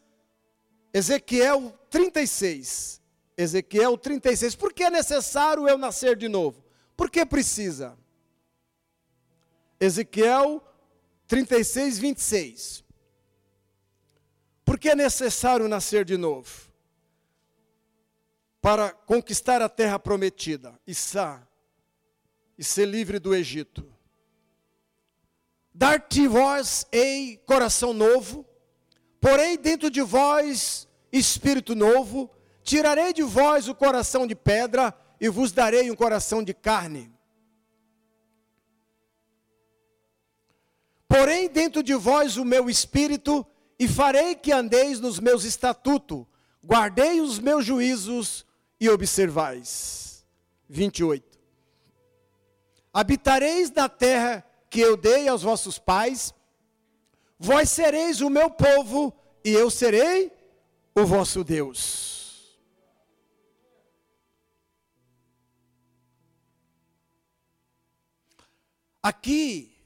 Ezequiel 0.94 1.74
36. 1.90 3.02
Ezequiel 3.36 3.98
36. 3.98 4.54
Por 4.54 4.74
que 4.74 4.84
é 4.84 4.92
necessário 4.92 5.68
eu 5.68 5.80
nascer 5.80 6.16
de 6.16 6.28
novo? 6.28 6.64
Por 6.96 7.10
que 7.10 7.26
precisa? 7.26 7.98
Ezequiel 9.80 10.64
36, 11.28 12.00
26. 12.00 12.84
Por 14.66 14.80
que 14.80 14.90
é 14.90 14.96
necessário 14.96 15.68
nascer 15.68 16.04
de 16.04 16.18
novo? 16.18 16.72
Para 18.62 18.92
conquistar 18.92 19.62
a 19.62 19.70
terra 19.70 19.98
prometida, 19.98 20.78
Issá, 20.86 21.48
e 22.58 22.64
ser 22.64 22.86
livre 22.86 23.20
do 23.20 23.34
Egito. 23.34 23.88
Dar-te 25.74 26.28
vós, 26.28 26.88
ei, 26.92 27.38
coração 27.46 27.94
novo, 27.94 28.46
porém 29.22 29.58
dentro 29.58 29.92
de 29.92 30.02
vós 30.02 30.88
espírito 31.12 31.76
novo, 31.76 32.30
tirarei 32.64 33.14
de 33.14 33.24
vós 33.24 33.68
o 33.68 33.76
coração 33.76 34.28
de 34.28 34.36
pedra 34.36 34.94
e 35.20 35.30
vos 35.30 35.52
darei 35.52 35.90
um 35.90 35.96
coração 35.96 36.44
de 36.44 36.54
carne. 36.54 37.17
Porém 41.18 41.50
dentro 41.50 41.82
de 41.82 41.96
vós 41.96 42.38
o 42.38 42.46
meu 42.46 42.70
espírito 42.70 43.44
e 43.80 43.88
farei 43.88 44.36
que 44.36 44.52
andeis 44.52 45.00
nos 45.00 45.20
meus 45.20 45.46
estatutos, 45.46 46.28
guardei 46.64 47.20
os 47.22 47.40
meus 47.40 47.66
juízos 47.66 48.46
e 48.80 48.88
observais. 48.88 50.24
28. 50.70 51.40
Habitareis 52.94 53.72
na 53.72 53.90
terra 53.90 54.46
que 54.70 54.80
eu 54.80 54.96
dei 54.96 55.28
aos 55.28 55.42
vossos 55.42 55.80
pais, 55.80 56.36
vós 57.40 57.72
sereis 57.72 58.22
o 58.22 58.30
meu 58.30 58.52
povo 58.52 59.12
e 59.44 59.52
eu 59.52 59.72
serei 59.72 60.32
o 60.94 61.04
vosso 61.04 61.44
Deus. 61.44 62.60
Aqui, 69.02 69.77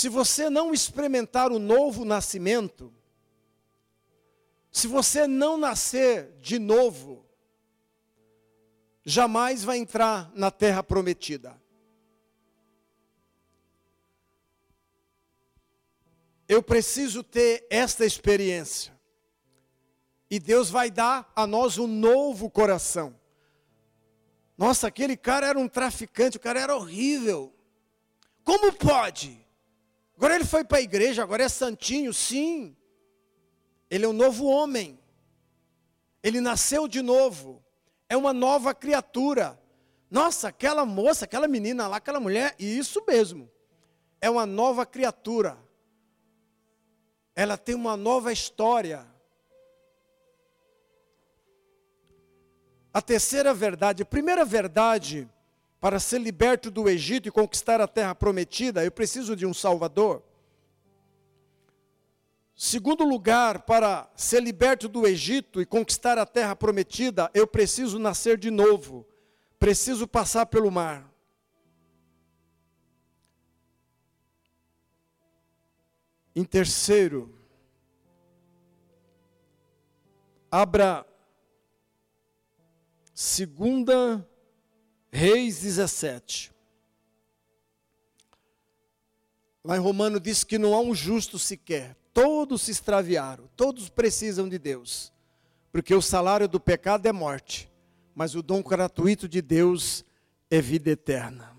se 0.00 0.08
você 0.08 0.48
não 0.48 0.72
experimentar 0.72 1.52
o 1.52 1.58
novo 1.58 2.06
nascimento, 2.06 2.90
se 4.72 4.86
você 4.86 5.26
não 5.26 5.58
nascer 5.58 6.38
de 6.38 6.58
novo, 6.58 7.28
jamais 9.04 9.62
vai 9.62 9.76
entrar 9.76 10.32
na 10.34 10.50
terra 10.50 10.82
prometida. 10.82 11.60
Eu 16.48 16.62
preciso 16.62 17.22
ter 17.22 17.66
esta 17.68 18.06
experiência. 18.06 18.98
E 20.30 20.38
Deus 20.40 20.70
vai 20.70 20.90
dar 20.90 21.30
a 21.36 21.46
nós 21.46 21.76
um 21.76 21.86
novo 21.86 22.48
coração. 22.48 23.20
Nossa, 24.56 24.86
aquele 24.86 25.16
cara 25.16 25.46
era 25.46 25.58
um 25.58 25.68
traficante, 25.68 26.38
o 26.38 26.40
cara 26.40 26.58
era 26.58 26.74
horrível. 26.74 27.54
Como 28.42 28.72
pode? 28.72 29.49
Agora 30.20 30.34
ele 30.34 30.44
foi 30.44 30.62
para 30.62 30.76
a 30.76 30.82
igreja, 30.82 31.22
agora 31.22 31.44
é 31.44 31.48
santinho, 31.48 32.12
sim. 32.12 32.76
Ele 33.88 34.04
é 34.04 34.08
um 34.08 34.12
novo 34.12 34.44
homem. 34.44 35.00
Ele 36.22 36.42
nasceu 36.42 36.86
de 36.86 37.00
novo. 37.00 37.64
É 38.06 38.14
uma 38.14 38.34
nova 38.34 38.74
criatura. 38.74 39.58
Nossa, 40.10 40.48
aquela 40.48 40.84
moça, 40.84 41.24
aquela 41.24 41.48
menina 41.48 41.88
lá, 41.88 41.96
aquela 41.96 42.20
mulher, 42.20 42.54
e 42.58 42.78
isso 42.78 43.02
mesmo. 43.08 43.50
É 44.20 44.28
uma 44.28 44.44
nova 44.44 44.84
criatura 44.84 45.56
ela 47.40 47.56
tem 47.56 47.74
uma 47.74 47.96
nova 47.96 48.30
história. 48.30 49.06
A 52.92 53.00
terceira 53.00 53.54
verdade, 53.54 54.02
a 54.02 54.06
primeira 54.06 54.44
verdade, 54.44 55.26
para 55.80 55.98
ser 55.98 56.20
liberto 56.20 56.70
do 56.70 56.88
Egito 56.88 57.26
e 57.26 57.32
conquistar 57.32 57.80
a 57.80 57.88
terra 57.88 58.14
prometida, 58.14 58.84
eu 58.84 58.90
preciso 58.90 59.34
de 59.34 59.46
um 59.46 59.54
Salvador. 59.54 60.22
Segundo 62.54 63.02
lugar, 63.04 63.62
para 63.62 64.10
ser 64.14 64.42
liberto 64.42 64.86
do 64.86 65.06
Egito 65.06 65.62
e 65.62 65.64
conquistar 65.64 66.18
a 66.18 66.26
terra 66.26 66.54
prometida, 66.54 67.30
eu 67.32 67.46
preciso 67.46 67.98
nascer 67.98 68.36
de 68.36 68.50
novo, 68.50 69.08
preciso 69.58 70.06
passar 70.06 70.44
pelo 70.44 70.70
mar. 70.70 71.10
Em 76.36 76.44
terceiro, 76.44 77.34
abra 80.50 81.06
segunda 83.14 84.29
Reis 85.12 85.60
17. 85.60 86.52
Lá 89.64 89.76
em 89.76 89.80
Romano 89.80 90.18
diz 90.18 90.44
que 90.44 90.58
não 90.58 90.74
há 90.74 90.80
um 90.80 90.94
justo 90.94 91.38
sequer, 91.38 91.96
todos 92.14 92.62
se 92.62 92.70
extraviaram, 92.70 93.48
todos 93.56 93.88
precisam 93.88 94.48
de 94.48 94.58
Deus, 94.58 95.12
porque 95.70 95.94
o 95.94 96.00
salário 96.00 96.48
do 96.48 96.58
pecado 96.58 97.06
é 97.06 97.12
morte, 97.12 97.70
mas 98.14 98.34
o 98.34 98.42
dom 98.42 98.62
gratuito 98.62 99.28
de 99.28 99.42
Deus 99.42 100.04
é 100.50 100.60
vida 100.60 100.90
eterna. 100.90 101.54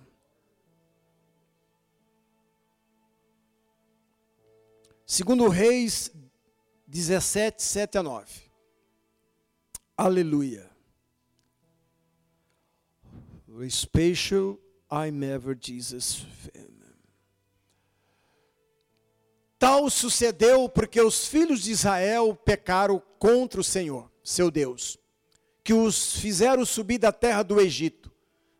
Segundo 5.06 5.50
Reis 5.50 6.12
17, 6.88 7.62
7 7.62 7.98
a 7.98 8.04
9. 8.04 8.50
Aleluia. 9.98 10.71
O 13.62 13.69
special 13.69 14.58
I'm 14.91 15.24
ever 15.24 15.56
Jesus. 15.56 16.26
Tal 19.60 19.88
sucedeu 19.91 20.67
porque 20.67 21.00
os 21.00 21.28
filhos 21.28 21.62
de 21.62 21.69
Israel 21.69 22.36
pecaram 22.36 23.00
contra 23.19 23.62
o 23.62 23.63
Senhor, 23.63 24.12
seu 24.24 24.50
Deus, 24.50 24.97
que 25.63 25.74
os 25.74 26.15
fizeram 26.15 26.65
subir 26.65 26.97
da 26.97 27.12
terra 27.12 27.43
do 27.43 27.62
Egito, 27.62 28.12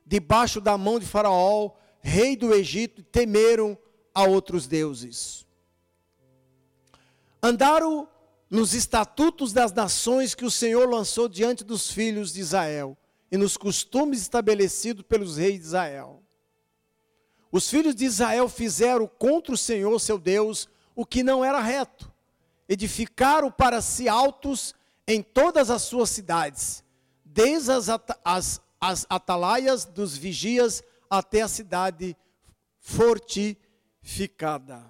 debaixo 0.05 0.61
da 0.61 0.77
mão 0.77 0.99
de 0.99 1.07
Faraó, 1.07 1.71
rei 1.99 2.35
do 2.35 2.53
Egito, 2.53 3.01
e 3.01 3.03
temeram 3.03 3.75
a 4.13 4.23
outros 4.25 4.67
deuses 4.67 5.47
Andaram 7.41 8.07
nos 8.47 8.75
estatutos 8.75 9.51
das 9.51 9.73
nações 9.73 10.35
que 10.35 10.45
o 10.45 10.51
Senhor 10.51 10.87
lançou 10.87 11.27
diante 11.27 11.63
dos 11.63 11.89
filhos 11.89 12.31
de 12.31 12.41
Israel 12.41 12.95
e 13.32 13.38
nos 13.38 13.56
costumes 13.56 14.22
estabelecidos 14.22 15.06
pelos 15.06 15.38
reis 15.38 15.62
de 15.62 15.67
Israel. 15.67 16.22
Os 17.52 17.70
filhos 17.70 17.96
de 17.96 18.06
Israel 18.06 18.50
fizeram 18.50 19.08
contra 19.08 19.54
o 19.54 19.58
Senhor, 19.58 20.00
seu 20.00 20.17
Deus, 20.17 20.67
o 20.96 21.06
que 21.06 21.24
não 21.24 21.44
era 21.44 21.60
reto. 21.60 22.12
Edificaram 22.67 23.52
para 23.52 23.82
si 23.82 24.10
altos 24.10 24.74
em 25.08 25.22
todas 25.22 25.70
as 25.70 25.82
suas 25.82 26.10
cidades, 26.10 26.84
desde 27.26 27.72
as, 27.72 27.88
as, 28.24 28.62
as 28.80 29.06
atalaias 29.10 29.86
dos 29.86 30.17
vigias 30.17 30.84
até 31.10 31.41
a 31.41 31.48
cidade 31.48 32.15
fortificada. 32.80 34.84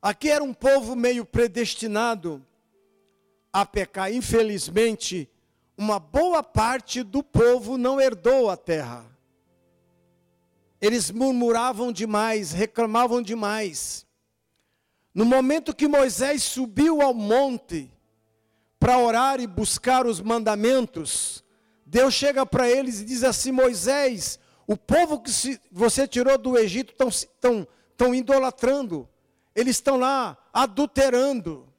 Aqui 0.00 0.30
era 0.30 0.44
um 0.44 0.54
povo 0.54 0.94
meio 0.94 1.24
predestinado 1.24 2.44
a 3.52 3.64
pecar. 3.64 4.12
Infelizmente, 4.12 5.28
uma 5.76 5.98
boa 5.98 6.42
parte 6.42 7.02
do 7.02 7.22
povo 7.22 7.76
não 7.76 8.00
herdou 8.00 8.50
a 8.50 8.56
terra. 8.56 9.04
Eles 10.80 11.10
murmuravam 11.10 11.90
demais, 11.90 12.52
reclamavam 12.52 13.22
demais. 13.22 14.06
No 15.14 15.24
momento 15.24 15.74
que 15.74 15.88
Moisés 15.88 16.42
subiu 16.42 17.00
ao 17.00 17.14
monte 17.14 17.90
para 18.78 18.98
orar 18.98 19.40
e 19.40 19.46
buscar 19.46 20.06
os 20.06 20.20
mandamentos, 20.20 21.42
Deus 21.86 22.12
chega 22.14 22.44
para 22.44 22.68
eles 22.68 23.00
e 23.00 23.04
diz 23.04 23.24
assim: 23.24 23.50
Moisés, 23.50 24.38
o 24.66 24.76
povo 24.76 25.20
que 25.20 25.30
você 25.70 26.06
tirou 26.06 26.36
do 26.36 26.58
Egito 26.58 26.94
estão 27.08 28.14
idolatrando 28.14 29.08
eles 29.54 29.76
estão 29.76 29.96
lá 29.96 30.36
adulterando, 30.52 31.72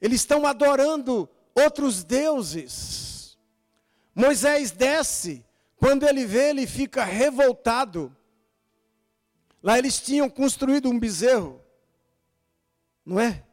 eles 0.00 0.20
estão 0.20 0.46
adorando 0.46 1.28
outros 1.56 2.04
deuses. 2.04 3.38
Moisés 4.14 4.70
desce, 4.70 5.44
quando 5.76 6.06
ele 6.06 6.24
vê, 6.24 6.50
ele 6.50 6.66
fica 6.66 7.04
revoltado. 7.04 8.14
Lá 9.62 9.78
eles 9.78 10.00
tinham 10.00 10.28
construído 10.28 10.88
um 10.88 10.98
bezerro, 10.98 11.60
não 13.04 13.18
é? 13.18 13.44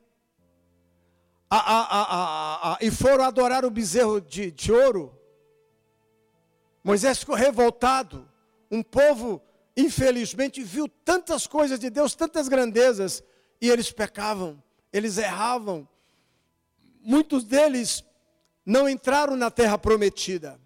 A, 1.50 1.58
a, 1.58 2.74
a, 2.74 2.78
e 2.82 2.90
foram 2.90 3.24
adorar 3.24 3.64
o 3.64 3.70
bezerro 3.70 4.20
de, 4.20 4.52
de 4.52 4.72
ouro. 4.72 5.18
Moisés 6.84 7.20
ficou 7.20 7.36
revoltado. 7.36 8.30
Um 8.72 8.82
povo 8.82 9.42
infelizmente, 9.76 10.64
viu 10.64 10.88
tantas 10.88 11.48
coisas 11.48 11.80
de 11.80 11.90
Deus, 11.90 12.16
tantas 12.16 12.48
grandezas, 12.48 13.24
e 13.60 13.70
eles 13.70 13.92
pecavam, 13.92 14.62
eles 14.92 15.18
erravam. 15.18 15.88
Muitos 17.04 17.44
deles 17.44 18.02
não 18.66 18.88
entraram 18.88 19.36
na 19.36 19.52
terra 19.52 19.78
prometida 19.78 20.58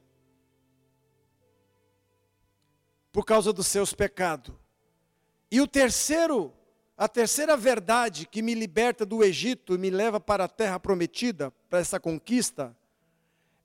por 3.11 3.25
causa 3.25 3.51
dos 3.51 3.65
seus 3.65 3.91
pecados. 3.91 4.53
E 5.49 5.59
o 5.59 5.67
terceiro, 5.67 6.53
a 6.95 7.07
terceira 7.07 7.57
verdade 7.57 8.27
que 8.27 8.43
me 8.43 8.53
liberta 8.53 9.03
do 9.03 9.23
Egito 9.23 9.73
e 9.73 9.77
me 9.79 9.89
leva 9.89 10.19
para 10.19 10.43
a 10.43 10.47
terra 10.47 10.79
prometida, 10.79 11.49
para 11.67 11.79
essa 11.79 11.99
conquista, 11.99 12.77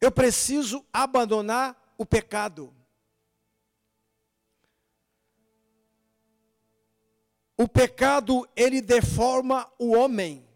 eu 0.01 0.11
preciso 0.11 0.83
abandonar 0.91 1.95
o 1.99 2.07
pecado. 2.07 2.75
O 7.59 7.69
pecado, 7.69 8.49
ele 8.57 8.81
deforma 8.81 9.71
o 9.79 9.95
homem 9.95 10.49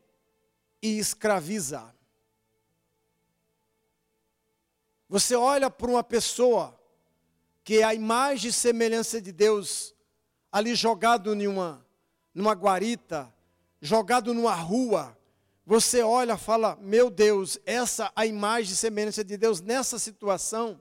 e 0.82 0.98
escraviza. 0.98 1.95
Você 5.09 5.36
olha 5.36 5.70
para 5.70 5.90
uma 5.90 6.02
pessoa 6.02 6.78
que 7.62 7.78
é 7.78 7.84
a 7.84 7.94
imagem 7.94 8.50
e 8.50 8.52
semelhança 8.52 9.20
de 9.20 9.32
Deus 9.32 9.94
ali 10.50 10.74
jogado 10.74 11.34
numa, 11.34 11.86
numa 12.34 12.52
guarita, 12.52 13.32
jogado 13.80 14.32
numa 14.32 14.54
rua, 14.54 15.16
você 15.66 16.02
olha 16.02 16.36
fala: 16.36 16.76
Meu 16.80 17.11
Deus, 17.11 17.59
essa 17.66 18.11
a 18.14 18.24
imagem 18.24 18.72
e 18.72 18.76
semelhança 18.76 19.24
de 19.24 19.36
Deus 19.36 19.61
nessa 19.61 19.98
situação. 19.98 20.80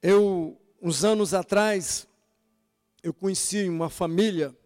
Eu, 0.00 0.60
uns 0.80 1.04
anos 1.04 1.34
atrás, 1.34 2.08
eu 3.02 3.12
conheci 3.12 3.68
uma 3.68 3.90
família 3.90 4.56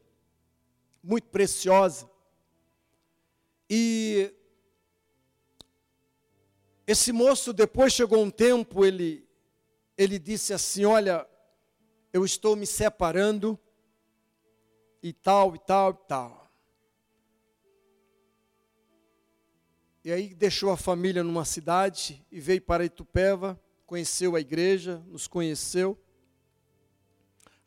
muito 1.02 1.28
preciosa. 1.28 2.08
E 3.68 4.32
esse 6.86 7.12
moço, 7.12 7.52
depois 7.52 7.92
chegou 7.92 8.22
um 8.22 8.30
tempo, 8.30 8.84
ele, 8.84 9.28
ele 9.98 10.18
disse 10.18 10.52
assim: 10.52 10.84
Olha, 10.84 11.26
eu 12.12 12.24
estou 12.24 12.54
me 12.54 12.66
separando, 12.66 13.58
e 15.02 15.12
tal, 15.12 15.54
e 15.54 15.58
tal, 15.58 15.90
e 15.90 16.08
tal. 16.08 16.50
E 20.04 20.12
aí 20.12 20.34
deixou 20.34 20.70
a 20.70 20.76
família 20.76 21.22
numa 21.22 21.44
cidade 21.44 22.24
e 22.30 22.40
veio 22.40 22.62
para 22.62 22.84
Itupeva, 22.84 23.60
conheceu 23.84 24.36
a 24.36 24.40
igreja, 24.40 25.02
nos 25.06 25.26
conheceu. 25.26 25.98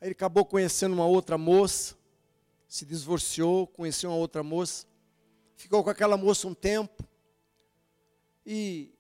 Aí 0.02 0.08
ele 0.08 0.12
acabou 0.12 0.46
conhecendo 0.46 0.94
uma 0.94 1.06
outra 1.06 1.38
moça, 1.38 1.98
se 2.68 2.86
divorciou, 2.86 3.68
conheceu 3.68 4.10
uma 4.10 4.18
outra 4.18 4.44
moça, 4.44 4.86
ficou 5.56 5.84
com 5.84 5.90
aquela 5.90 6.16
moça 6.16 6.48
um 6.48 6.54
tempo, 6.54 7.08
e 8.46 8.94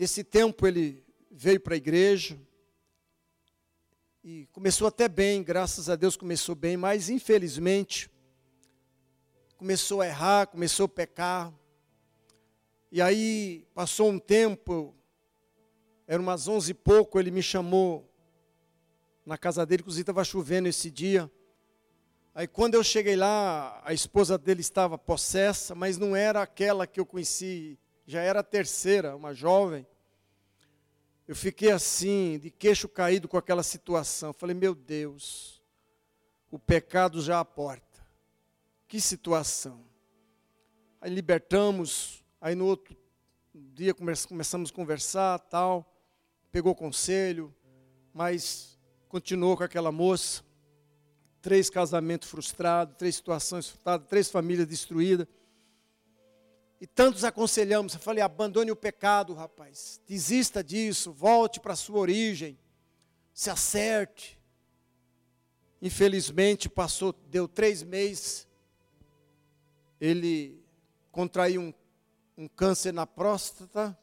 Nesse 0.00 0.24
tempo 0.24 0.66
ele 0.66 1.04
veio 1.30 1.60
para 1.60 1.74
a 1.74 1.76
igreja 1.76 2.40
e 4.24 4.46
começou 4.46 4.88
até 4.88 5.06
bem, 5.06 5.42
graças 5.42 5.90
a 5.90 5.94
Deus 5.94 6.16
começou 6.16 6.54
bem, 6.54 6.74
mas 6.74 7.10
infelizmente 7.10 8.10
começou 9.58 10.00
a 10.00 10.06
errar, 10.06 10.46
começou 10.46 10.86
a 10.86 10.88
pecar. 10.88 11.52
E 12.90 13.02
aí 13.02 13.66
passou 13.74 14.08
um 14.08 14.18
tempo, 14.18 14.94
era 16.06 16.18
umas 16.18 16.48
onze 16.48 16.70
e 16.70 16.74
pouco, 16.74 17.20
ele 17.20 17.30
me 17.30 17.42
chamou 17.42 18.10
na 19.26 19.36
casa 19.36 19.66
dele, 19.66 19.82
inclusive 19.82 20.00
estava 20.00 20.24
chovendo 20.24 20.66
esse 20.66 20.90
dia. 20.90 21.30
Aí 22.34 22.48
quando 22.48 22.72
eu 22.72 22.82
cheguei 22.82 23.16
lá, 23.16 23.82
a 23.84 23.92
esposa 23.92 24.38
dele 24.38 24.62
estava 24.62 24.96
possessa, 24.96 25.74
mas 25.74 25.98
não 25.98 26.16
era 26.16 26.40
aquela 26.40 26.86
que 26.86 26.98
eu 26.98 27.04
conheci 27.04 27.78
já 28.10 28.20
era 28.22 28.40
a 28.40 28.42
terceira, 28.42 29.14
uma 29.14 29.32
jovem. 29.32 29.86
Eu 31.28 31.36
fiquei 31.36 31.70
assim, 31.70 32.40
de 32.40 32.50
queixo 32.50 32.88
caído 32.88 33.28
com 33.28 33.36
aquela 33.36 33.62
situação. 33.62 34.32
Falei, 34.32 34.52
meu 34.52 34.74
Deus, 34.74 35.62
o 36.50 36.58
pecado 36.58 37.22
já 37.22 37.38
à 37.38 37.44
porta. 37.44 38.04
Que 38.88 39.00
situação. 39.00 39.84
Aí 41.00 41.08
libertamos, 41.14 42.24
aí 42.40 42.56
no 42.56 42.66
outro 42.66 42.96
dia 43.54 43.94
começamos 43.94 44.70
a 44.70 44.74
conversar, 44.74 45.38
tal. 45.38 45.96
Pegou 46.50 46.74
conselho, 46.74 47.54
mas 48.12 48.76
continuou 49.08 49.56
com 49.56 49.62
aquela 49.62 49.92
moça. 49.92 50.42
Três 51.40 51.70
casamentos 51.70 52.28
frustrados, 52.28 52.96
três 52.96 53.14
situações 53.14 53.68
frustradas, 53.68 54.08
três 54.08 54.28
famílias 54.28 54.66
destruídas. 54.66 55.28
E 56.80 56.86
tantos 56.86 57.24
aconselhamos, 57.24 57.92
eu 57.92 58.00
falei, 58.00 58.22
abandone 58.22 58.70
o 58.70 58.76
pecado, 58.76 59.34
rapaz. 59.34 60.00
Desista 60.06 60.64
disso, 60.64 61.12
volte 61.12 61.60
para 61.60 61.74
a 61.74 61.76
sua 61.76 61.98
origem. 61.98 62.58
Se 63.34 63.50
acerte. 63.50 64.40
Infelizmente, 65.82 66.70
passou, 66.70 67.12
deu 67.12 67.46
três 67.46 67.82
meses. 67.82 68.48
Ele 70.00 70.64
contraiu 71.12 71.60
um, 71.60 71.74
um 72.36 72.48
câncer 72.48 72.92
na 72.92 73.06
próstata 73.06 73.96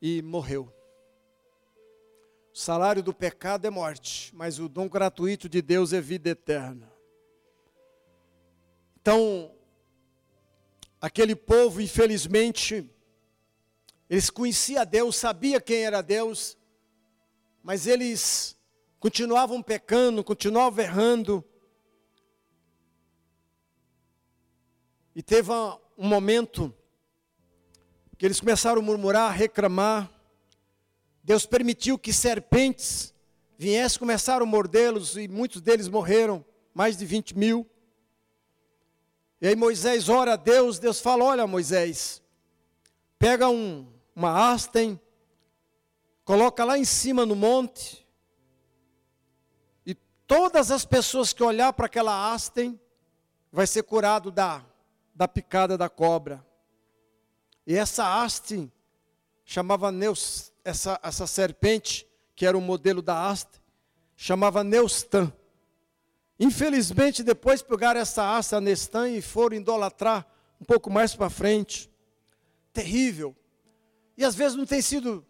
e 0.00 0.22
morreu. 0.22 0.72
O 2.54 2.56
salário 2.58 3.02
do 3.02 3.12
pecado 3.12 3.66
é 3.66 3.70
morte, 3.70 4.34
mas 4.34 4.58
o 4.58 4.70
dom 4.70 4.88
gratuito 4.88 5.50
de 5.50 5.60
Deus 5.60 5.92
é 5.92 6.00
vida 6.00 6.30
eterna. 6.30 6.90
Então, 9.00 9.54
Aquele 11.04 11.36
povo, 11.36 11.82
infelizmente, 11.82 12.90
eles 14.08 14.30
conheciam 14.30 14.86
Deus, 14.86 15.16
sabia 15.16 15.60
quem 15.60 15.84
era 15.84 16.00
Deus, 16.00 16.56
mas 17.62 17.86
eles 17.86 18.56
continuavam 18.98 19.62
pecando, 19.62 20.24
continuavam 20.24 20.82
errando. 20.82 21.44
E 25.14 25.22
teve 25.22 25.50
um 25.52 26.08
momento 26.08 26.74
que 28.16 28.24
eles 28.24 28.40
começaram 28.40 28.80
a 28.80 28.82
murmurar, 28.82 29.28
a 29.28 29.34
reclamar. 29.34 30.10
Deus 31.22 31.44
permitiu 31.44 31.98
que 31.98 32.14
serpentes 32.14 33.12
viessem, 33.58 33.98
começaram 33.98 34.46
a 34.46 34.48
mordê-los 34.48 35.18
e 35.18 35.28
muitos 35.28 35.60
deles 35.60 35.86
morreram, 35.86 36.42
mais 36.72 36.96
de 36.96 37.04
20 37.04 37.36
mil. 37.36 37.68
E 39.44 39.48
aí 39.48 39.54
Moisés 39.54 40.08
ora 40.08 40.32
a 40.32 40.36
Deus, 40.36 40.78
Deus 40.78 41.02
fala: 41.02 41.22
Olha, 41.22 41.46
Moisés, 41.46 42.22
pega 43.18 43.46
um, 43.46 43.86
uma 44.16 44.30
haste, 44.30 44.98
coloca 46.24 46.64
lá 46.64 46.78
em 46.78 46.84
cima 46.86 47.26
no 47.26 47.36
monte, 47.36 48.08
e 49.84 49.92
todas 50.26 50.70
as 50.70 50.86
pessoas 50.86 51.34
que 51.34 51.42
olhar 51.42 51.74
para 51.74 51.84
aquela 51.84 52.32
haste, 52.32 52.74
vai 53.52 53.66
ser 53.66 53.82
curado 53.82 54.30
da, 54.30 54.64
da 55.14 55.28
picada 55.28 55.76
da 55.76 55.90
cobra. 55.90 56.42
E 57.66 57.76
essa 57.76 58.22
haste 58.22 58.72
chamava 59.44 59.92
Neus, 59.92 60.54
essa, 60.64 60.98
essa 61.02 61.26
serpente, 61.26 62.08
que 62.34 62.46
era 62.46 62.56
o 62.56 62.62
modelo 62.62 63.02
da 63.02 63.28
haste, 63.28 63.60
chamava 64.16 64.64
Neustan. 64.64 65.30
Infelizmente, 66.38 67.22
depois 67.22 67.62
pegaram 67.62 68.00
essa 68.00 68.36
aça 68.36 68.60
Nestan 68.60 69.10
e 69.10 69.22
foram 69.22 69.56
idolatrar 69.56 70.26
um 70.60 70.64
pouco 70.64 70.90
mais 70.90 71.14
para 71.14 71.30
frente. 71.30 71.90
Terrível. 72.72 73.36
E 74.16 74.24
às 74.24 74.34
vezes 74.34 74.56
não 74.56 74.66
tem 74.66 74.82
sido 74.82 75.24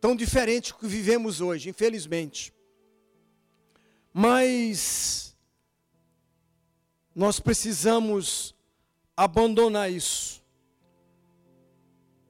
tão 0.00 0.14
diferente 0.14 0.72
do 0.72 0.78
que 0.78 0.86
vivemos 0.86 1.40
hoje, 1.40 1.68
infelizmente. 1.68 2.54
Mas 4.12 5.36
nós 7.14 7.40
precisamos 7.40 8.54
abandonar 9.16 9.90
isso. 9.90 10.44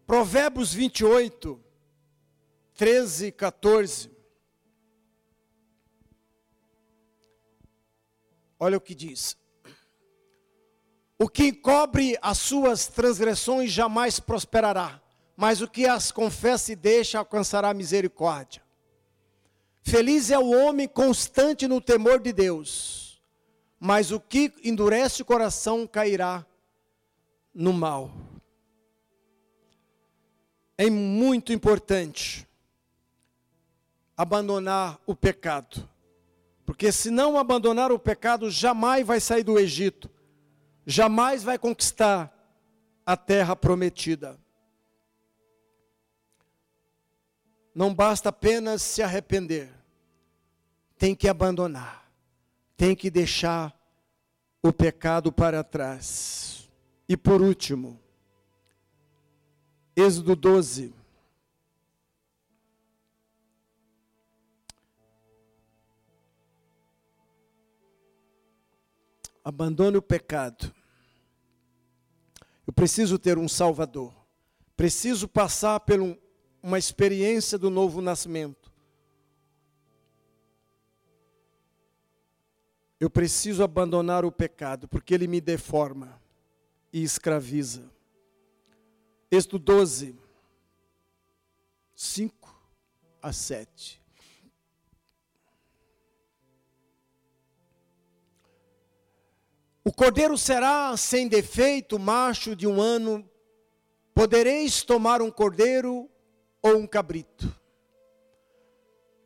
Provérbios 0.06 0.72
28, 0.72 1.60
13 2.74 3.26
e 3.26 3.32
14. 3.32 4.15
Olha 8.58 8.76
o 8.76 8.80
que 8.80 8.94
diz. 8.94 9.36
O 11.18 11.28
que 11.28 11.46
encobre 11.46 12.18
as 12.20 12.38
suas 12.38 12.86
transgressões 12.86 13.70
jamais 13.70 14.20
prosperará, 14.20 15.00
mas 15.36 15.60
o 15.60 15.68
que 15.68 15.86
as 15.86 16.12
confessa 16.12 16.72
e 16.72 16.76
deixa 16.76 17.18
alcançará 17.18 17.72
misericórdia. 17.72 18.62
Feliz 19.82 20.30
é 20.30 20.38
o 20.38 20.50
homem 20.50 20.88
constante 20.88 21.66
no 21.68 21.80
temor 21.80 22.20
de 22.20 22.32
Deus, 22.32 23.22
mas 23.78 24.10
o 24.10 24.20
que 24.20 24.52
endurece 24.64 25.22
o 25.22 25.24
coração 25.24 25.86
cairá 25.86 26.44
no 27.54 27.72
mal. 27.72 28.10
É 30.76 30.90
muito 30.90 31.52
importante 31.52 32.46
abandonar 34.16 34.98
o 35.06 35.14
pecado. 35.14 35.88
Porque 36.66 36.90
se 36.90 37.10
não 37.10 37.38
abandonar 37.38 37.92
o 37.92 37.98
pecado, 37.98 38.50
jamais 38.50 39.06
vai 39.06 39.20
sair 39.20 39.44
do 39.44 39.58
Egito. 39.58 40.10
jamais 40.88 41.42
vai 41.42 41.58
conquistar 41.58 42.32
a 43.04 43.16
terra 43.16 43.56
prometida. 43.56 44.38
Não 47.74 47.92
basta 47.92 48.28
apenas 48.28 48.82
se 48.82 49.02
arrepender, 49.02 49.68
tem 50.96 51.14
que 51.14 51.28
abandonar, 51.28 52.08
tem 52.76 52.94
que 52.94 53.10
deixar 53.10 53.76
o 54.62 54.72
pecado 54.72 55.32
para 55.32 55.64
trás. 55.64 56.68
E 57.08 57.16
por 57.16 57.42
último, 57.42 58.00
Êxodo 59.94 60.36
12. 60.36 60.94
Abandone 69.46 69.96
o 69.96 70.02
pecado. 70.02 70.74
Eu 72.66 72.72
preciso 72.72 73.16
ter 73.16 73.38
um 73.38 73.48
Salvador. 73.48 74.12
Preciso 74.76 75.28
passar 75.28 75.78
por 75.78 76.00
um, 76.00 76.16
uma 76.60 76.80
experiência 76.80 77.56
do 77.56 77.70
novo 77.70 78.02
nascimento. 78.02 78.72
Eu 82.98 83.08
preciso 83.08 83.62
abandonar 83.62 84.24
o 84.24 84.32
pecado, 84.32 84.88
porque 84.88 85.14
ele 85.14 85.28
me 85.28 85.40
deforma 85.40 86.20
e 86.92 87.04
escraviza. 87.04 87.88
Êxodo 89.30 89.60
12, 89.60 90.18
5 91.94 92.52
a 93.22 93.32
7. 93.32 94.02
O 99.86 99.92
cordeiro 99.92 100.36
será 100.36 100.96
sem 100.96 101.28
defeito, 101.28 101.96
macho 101.96 102.56
de 102.56 102.66
um 102.66 102.80
ano. 102.80 103.24
Podereis 104.12 104.82
tomar 104.82 105.22
um 105.22 105.30
cordeiro 105.30 106.10
ou 106.60 106.78
um 106.78 106.88
cabrito. 106.88 107.54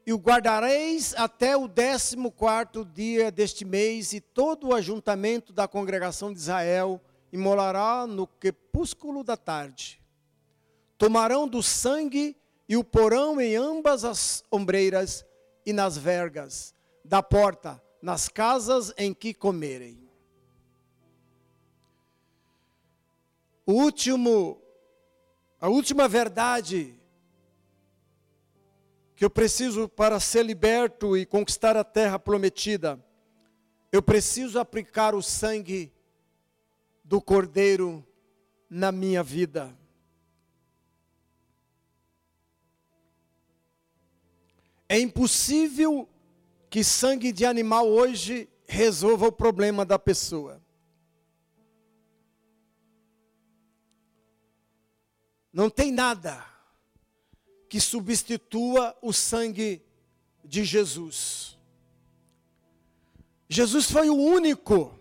E 0.05 0.13
o 0.13 0.19
guardareis 0.19 1.15
até 1.15 1.57
o 1.57 1.67
décimo 1.67 2.31
quarto 2.31 2.85
dia 2.85 3.31
deste 3.31 3.65
mês, 3.65 4.13
e 4.13 4.21
todo 4.21 4.69
o 4.69 4.75
ajuntamento 4.75 5.51
da 5.51 5.67
congregação 5.67 6.31
de 6.31 6.39
Israel 6.41 7.01
imolará 7.33 8.07
no 8.07 8.27
crepúsculo 8.27 9.25
da 9.25 9.39
tarde. 9.39 9.99
Tomarão 10.99 11.49
do 11.49 11.63
sangue 11.63 12.37
e 12.69 12.77
o 12.77 12.85
porão 12.85 13.41
em 13.41 13.57
ambas 13.57 14.05
as 14.05 14.45
ombreiras 14.53 15.25
e 15.65 15.73
nas 15.73 15.97
vergas 15.97 16.75
da 17.03 17.23
porta, 17.23 17.83
nas 18.03 18.29
casas 18.29 18.93
em 18.99 19.15
que 19.15 19.33
comerem. 19.33 19.99
O 23.71 23.73
último, 23.73 24.61
a 25.61 25.68
última 25.68 26.09
verdade 26.09 26.99
que 29.14 29.25
eu 29.25 29.31
preciso 29.31 29.89
para 29.89 30.18
ser 30.18 30.45
liberto 30.45 31.16
e 31.16 31.25
conquistar 31.25 31.77
a 31.77 31.85
terra 31.85 32.18
prometida, 32.18 33.01
eu 33.93 34.03
preciso 34.03 34.59
aplicar 34.59 35.14
o 35.14 35.23
sangue 35.23 35.95
do 37.05 37.23
Cordeiro 37.23 38.05
na 38.68 38.91
minha 38.91 39.23
vida. 39.23 39.73
É 44.89 44.99
impossível 44.99 46.09
que 46.68 46.83
sangue 46.83 47.31
de 47.31 47.47
animal 47.47 47.87
hoje 47.87 48.49
resolva 48.66 49.29
o 49.29 49.33
problema 49.33 49.85
da 49.85 49.97
pessoa. 49.97 50.61
Não 55.53 55.68
tem 55.68 55.90
nada 55.90 56.46
que 57.68 57.80
substitua 57.80 58.96
o 59.01 59.12
sangue 59.12 59.82
de 60.44 60.64
Jesus. 60.64 61.57
Jesus 63.48 63.90
foi 63.90 64.09
o 64.09 64.14
único 64.16 64.98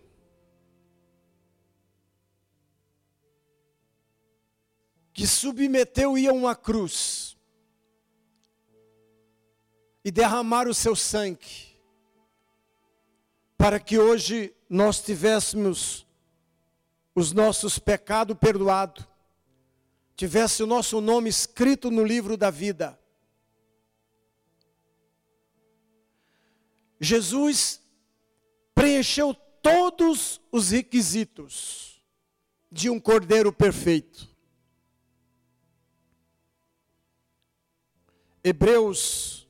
que 5.12 5.26
submeteu 5.26 6.16
ia 6.16 6.30
a 6.30 6.32
uma 6.32 6.56
cruz 6.56 7.36
e 10.04 10.10
derramar 10.10 10.66
o 10.66 10.74
seu 10.74 10.96
sangue 10.96 11.76
para 13.58 13.78
que 13.78 13.98
hoje 13.98 14.54
nós 14.68 15.00
tivéssemos 15.02 16.06
os 17.14 17.32
nossos 17.32 17.78
pecados 17.78 18.36
perdoados 18.38 19.09
tivesse 20.20 20.62
o 20.62 20.66
nosso 20.66 21.00
nome 21.00 21.30
escrito 21.30 21.90
no 21.90 22.04
livro 22.04 22.36
da 22.36 22.50
vida. 22.50 23.00
Jesus 27.00 27.80
preencheu 28.74 29.32
todos 29.32 30.38
os 30.52 30.72
requisitos 30.72 32.02
de 32.70 32.90
um 32.90 33.00
cordeiro 33.00 33.50
perfeito. 33.50 34.28
Hebreus 38.44 39.48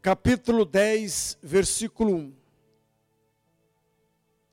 capítulo 0.00 0.64
10, 0.64 1.38
versículo 1.42 2.14
1. 2.14 2.36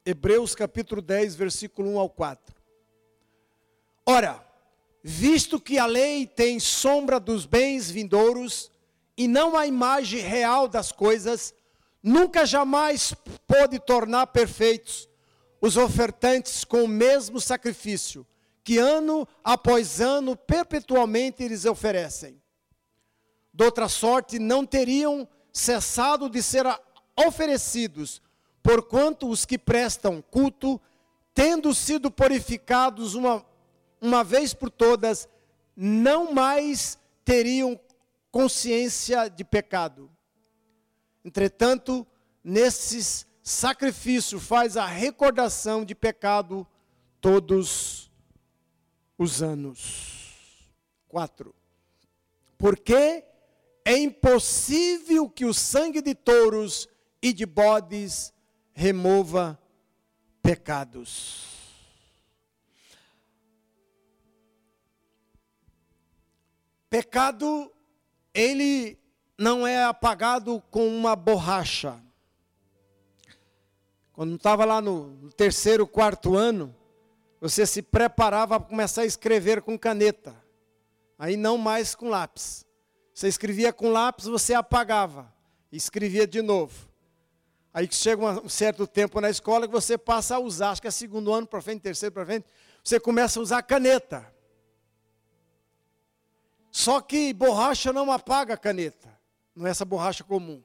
Hebreus 0.07 0.55
capítulo 0.55 1.03
10, 1.03 1.35
versículo 1.35 1.91
1 1.91 1.99
ao 1.99 2.09
4. 2.09 2.55
Ora, 4.07 4.52
visto 5.03 5.59
que 5.59 5.77
a 5.77 5.85
lei 5.85 6.25
tem 6.25 6.59
sombra 6.59 7.19
dos 7.19 7.45
bens 7.45 7.91
vindouros 7.91 8.71
e 9.17 9.27
não 9.27 9.57
a 9.57 9.67
imagem 9.67 10.21
real 10.21 10.67
das 10.67 10.91
coisas, 10.91 11.53
nunca 12.01 12.45
jamais 12.45 13.13
pode 13.45 13.79
tornar 13.79 14.27
perfeitos 14.27 15.09
os 15.59 15.75
ofertantes 15.77 16.63
com 16.63 16.83
o 16.83 16.87
mesmo 16.87 17.39
sacrifício 17.39 18.25
que 18.63 18.77
ano 18.77 19.27
após 19.43 19.99
ano 19.99 20.37
perpetualmente 20.37 21.43
eles 21.43 21.65
oferecem. 21.65 22.41
De 23.53 23.63
outra 23.63 23.89
sorte, 23.89 24.39
não 24.39 24.65
teriam 24.65 25.27
cessado 25.51 26.29
de 26.29 26.41
ser 26.41 26.65
oferecidos, 27.15 28.21
porquanto 28.63 29.29
os 29.29 29.45
que 29.45 29.57
prestam 29.57 30.21
culto, 30.21 30.81
tendo 31.33 31.73
sido 31.73 32.09
purificados 32.09 33.15
uma 33.15 33.45
uma 34.03 34.21
vez 34.21 34.53
por 34.53 34.69
todas, 34.69 35.29
não 35.73 36.33
mais 36.33 36.99
teriam 37.23 37.79
consciência 38.29 39.29
de 39.29 39.45
pecado. 39.45 40.11
Entretanto, 41.23 42.05
nesses 42.43 43.25
sacrifícios 43.41 44.43
faz 44.43 44.75
a 44.75 44.85
recordação 44.85 45.85
de 45.85 45.95
pecado 45.95 46.67
todos 47.21 48.11
os 49.17 49.41
anos. 49.41 50.67
4. 51.07 51.55
Porque 52.57 53.23
é 53.85 53.97
impossível 53.97 55.29
que 55.29 55.45
o 55.45 55.53
sangue 55.53 56.01
de 56.01 56.13
touros 56.13 56.89
e 57.21 57.31
de 57.31 57.45
bodes 57.45 58.33
remova 58.73 59.57
pecados. 60.41 61.62
Pecado, 66.93 67.71
ele 68.35 68.99
não 69.35 69.65
é 69.65 69.83
apagado 69.83 70.61
com 70.69 70.87
uma 70.87 71.15
borracha. 71.15 71.99
Quando 74.11 74.35
estava 74.35 74.63
lá 74.63 74.79
no 74.79 75.31
terceiro, 75.35 75.87
quarto 75.87 76.35
ano, 76.35 76.75
você 77.41 77.65
se 77.65 77.81
preparava 77.81 78.59
para 78.59 78.69
começar 78.69 79.01
a 79.01 79.05
escrever 79.07 79.63
com 79.63 79.75
caneta. 79.75 80.35
Aí 81.17 81.35
não 81.35 81.57
mais 81.57 81.95
com 81.95 82.09
lápis. 82.09 82.63
Você 83.11 83.27
escrevia 83.27 83.73
com 83.73 83.89
lápis, 83.89 84.25
você 84.25 84.53
apagava. 84.53 85.33
E 85.71 85.77
escrevia 85.77 86.27
de 86.27 86.43
novo. 86.43 86.87
Aí 87.73 87.89
chega 87.91 88.23
um 88.23 88.47
certo 88.47 88.85
tempo 88.85 89.19
na 89.19 89.31
escola 89.31 89.65
que 89.65 89.73
você 89.73 89.97
passa 89.97 90.35
a 90.35 90.39
usar, 90.39 90.69
acho 90.69 90.81
que 90.83 90.87
é 90.87 90.91
segundo 90.91 91.33
ano 91.33 91.47
para 91.47 91.59
frente, 91.59 91.81
terceiro 91.81 92.13
para 92.13 92.23
frente, 92.23 92.45
você 92.83 92.99
começa 92.99 93.39
a 93.39 93.41
usar 93.41 93.63
caneta. 93.63 94.31
Só 96.75 96.99
que 96.99 97.31
borracha 97.33 97.93
não 97.93 98.11
apaga 98.11 98.55
a 98.55 98.57
caneta. 98.57 99.07
Não 99.55 99.67
é 99.67 99.69
essa 99.69 99.85
borracha 99.85 100.23
comum. 100.23 100.63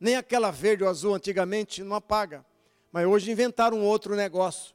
Nem 0.00 0.16
aquela 0.16 0.50
verde 0.50 0.82
ou 0.82 0.88
azul 0.88 1.14
antigamente 1.14 1.82
não 1.82 1.94
apaga. 1.94 2.42
Mas 2.90 3.06
hoje 3.06 3.30
inventaram 3.30 3.76
um 3.76 3.84
outro 3.84 4.16
negócio, 4.16 4.74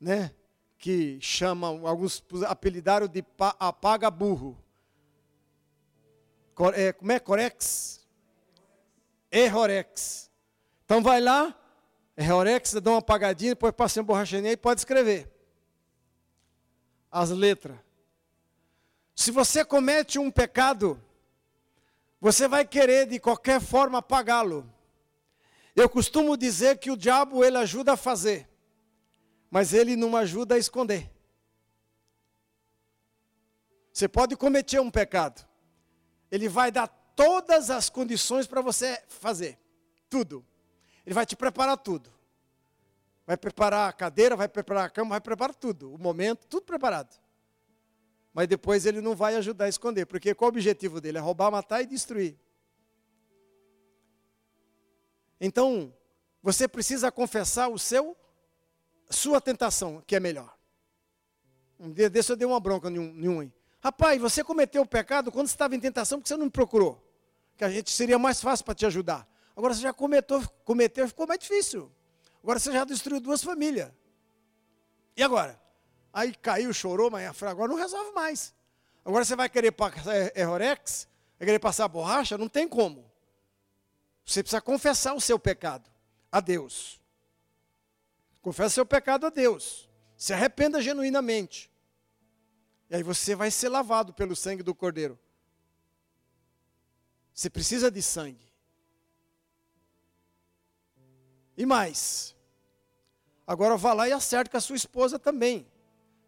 né? 0.00 0.34
Que 0.78 1.20
chamam, 1.20 1.86
alguns 1.86 2.24
apelidaram 2.48 3.06
de 3.06 3.22
apaga 3.60 4.10
burro. 4.10 4.56
É, 6.74 6.90
como 6.94 7.12
é? 7.12 7.20
Corex? 7.20 8.08
Errorex. 9.30 10.30
Então 10.86 11.02
vai 11.02 11.20
lá, 11.20 11.54
Reorex, 12.16 12.72
dá 12.74 12.90
uma 12.90 12.98
apagadinha, 13.00 13.50
depois 13.50 13.74
passa 13.74 14.00
em 14.00 14.02
borracharia 14.02 14.52
e 14.52 14.56
pode 14.56 14.80
escrever 14.80 15.30
as 17.10 17.28
letras. 17.28 17.76
Se 19.22 19.30
você 19.30 19.64
comete 19.64 20.18
um 20.18 20.32
pecado, 20.32 21.00
você 22.20 22.48
vai 22.48 22.64
querer 22.64 23.06
de 23.06 23.20
qualquer 23.20 23.60
forma 23.60 23.98
apagá-lo. 23.98 24.68
Eu 25.76 25.88
costumo 25.88 26.36
dizer 26.36 26.78
que 26.78 26.90
o 26.90 26.96
diabo 26.96 27.44
ele 27.44 27.56
ajuda 27.56 27.92
a 27.92 27.96
fazer, 27.96 28.48
mas 29.48 29.72
ele 29.72 29.94
não 29.94 30.16
ajuda 30.16 30.56
a 30.56 30.58
esconder. 30.58 31.08
Você 33.92 34.08
pode 34.08 34.34
cometer 34.34 34.80
um 34.80 34.90
pecado, 34.90 35.46
ele 36.28 36.48
vai 36.48 36.72
dar 36.72 36.88
todas 37.14 37.70
as 37.70 37.88
condições 37.88 38.48
para 38.48 38.60
você 38.60 39.00
fazer, 39.06 39.56
tudo. 40.10 40.44
Ele 41.06 41.14
vai 41.14 41.24
te 41.24 41.36
preparar 41.36 41.76
tudo. 41.76 42.12
Vai 43.24 43.36
preparar 43.36 43.88
a 43.88 43.92
cadeira, 43.92 44.34
vai 44.34 44.48
preparar 44.48 44.86
a 44.86 44.90
cama, 44.90 45.10
vai 45.10 45.20
preparar 45.20 45.54
tudo, 45.54 45.94
o 45.94 45.96
momento, 45.96 46.44
tudo 46.48 46.64
preparado. 46.64 47.21
Mas 48.32 48.48
depois 48.48 48.86
ele 48.86 49.00
não 49.00 49.14
vai 49.14 49.36
ajudar 49.36 49.66
a 49.66 49.68
esconder, 49.68 50.06
porque 50.06 50.34
qual 50.34 50.48
o 50.48 50.52
objetivo 50.52 51.00
dele? 51.00 51.18
É 51.18 51.20
roubar, 51.20 51.50
matar 51.50 51.82
e 51.82 51.86
destruir. 51.86 52.36
Então, 55.40 55.92
você 56.42 56.66
precisa 56.66 57.10
confessar 57.12 57.68
o 57.68 57.78
seu, 57.78 58.16
sua 59.10 59.40
tentação, 59.40 60.02
que 60.06 60.16
é 60.16 60.20
melhor. 60.20 60.56
Um 61.78 61.92
dia 61.92 62.08
desse 62.08 62.30
eu 62.30 62.36
dei 62.36 62.46
uma 62.46 62.60
bronca 62.60 62.88
em 62.88 63.28
um. 63.28 63.50
Rapaz, 63.80 64.20
você 64.20 64.44
cometeu 64.44 64.82
o 64.82 64.86
pecado 64.86 65.32
quando 65.32 65.48
estava 65.48 65.74
em 65.74 65.80
tentação 65.80 66.18
porque 66.18 66.28
você 66.28 66.36
não 66.36 66.46
me 66.46 66.50
procurou. 66.50 67.02
Que 67.56 67.64
a 67.64 67.68
gente 67.68 67.90
seria 67.90 68.18
mais 68.18 68.40
fácil 68.40 68.64
para 68.64 68.74
te 68.74 68.86
ajudar. 68.86 69.28
Agora 69.56 69.74
você 69.74 69.82
já 69.82 69.92
cometeu, 69.92 70.42
cometeu, 70.64 71.06
ficou 71.08 71.26
mais 71.26 71.40
difícil. 71.40 71.90
Agora 72.42 72.58
você 72.58 72.72
já 72.72 72.84
destruiu 72.84 73.20
duas 73.20 73.42
famílias. 73.42 73.90
E 75.16 75.22
agora? 75.22 75.60
Aí 76.12 76.34
caiu, 76.34 76.72
chorou, 76.72 77.10
mas 77.10 77.42
agora 77.42 77.70
não 77.70 77.78
resolve 77.78 78.12
mais. 78.12 78.54
Agora 79.04 79.24
você 79.24 79.34
vai 79.34 79.48
querer 79.48 79.72
passar 79.72 80.36
errorex? 80.36 81.08
Vai 81.38 81.46
querer 81.46 81.58
passar 81.58 81.88
borracha? 81.88 82.36
Não 82.36 82.48
tem 82.48 82.68
como. 82.68 83.10
Você 84.24 84.42
precisa 84.42 84.60
confessar 84.60 85.14
o 85.14 85.20
seu 85.20 85.38
pecado 85.38 85.90
a 86.30 86.40
Deus. 86.40 87.00
Confessa 88.40 88.74
seu 88.74 88.86
pecado 88.86 89.26
a 89.26 89.30
Deus. 89.30 89.88
Se 90.16 90.32
arrependa 90.32 90.80
genuinamente. 90.80 91.70
E 92.90 92.96
aí 92.96 93.02
você 93.02 93.34
vai 93.34 93.50
ser 93.50 93.68
lavado 93.68 94.12
pelo 94.12 94.36
sangue 94.36 94.62
do 94.62 94.74
Cordeiro. 94.74 95.18
Você 97.32 97.48
precisa 97.48 97.90
de 97.90 98.02
sangue. 98.02 98.52
E 101.56 101.64
mais. 101.64 102.36
Agora 103.46 103.76
vá 103.76 103.92
lá 103.92 104.08
e 104.08 104.12
acerte 104.12 104.50
com 104.50 104.56
a 104.56 104.60
sua 104.60 104.76
esposa 104.76 105.18
também. 105.18 105.66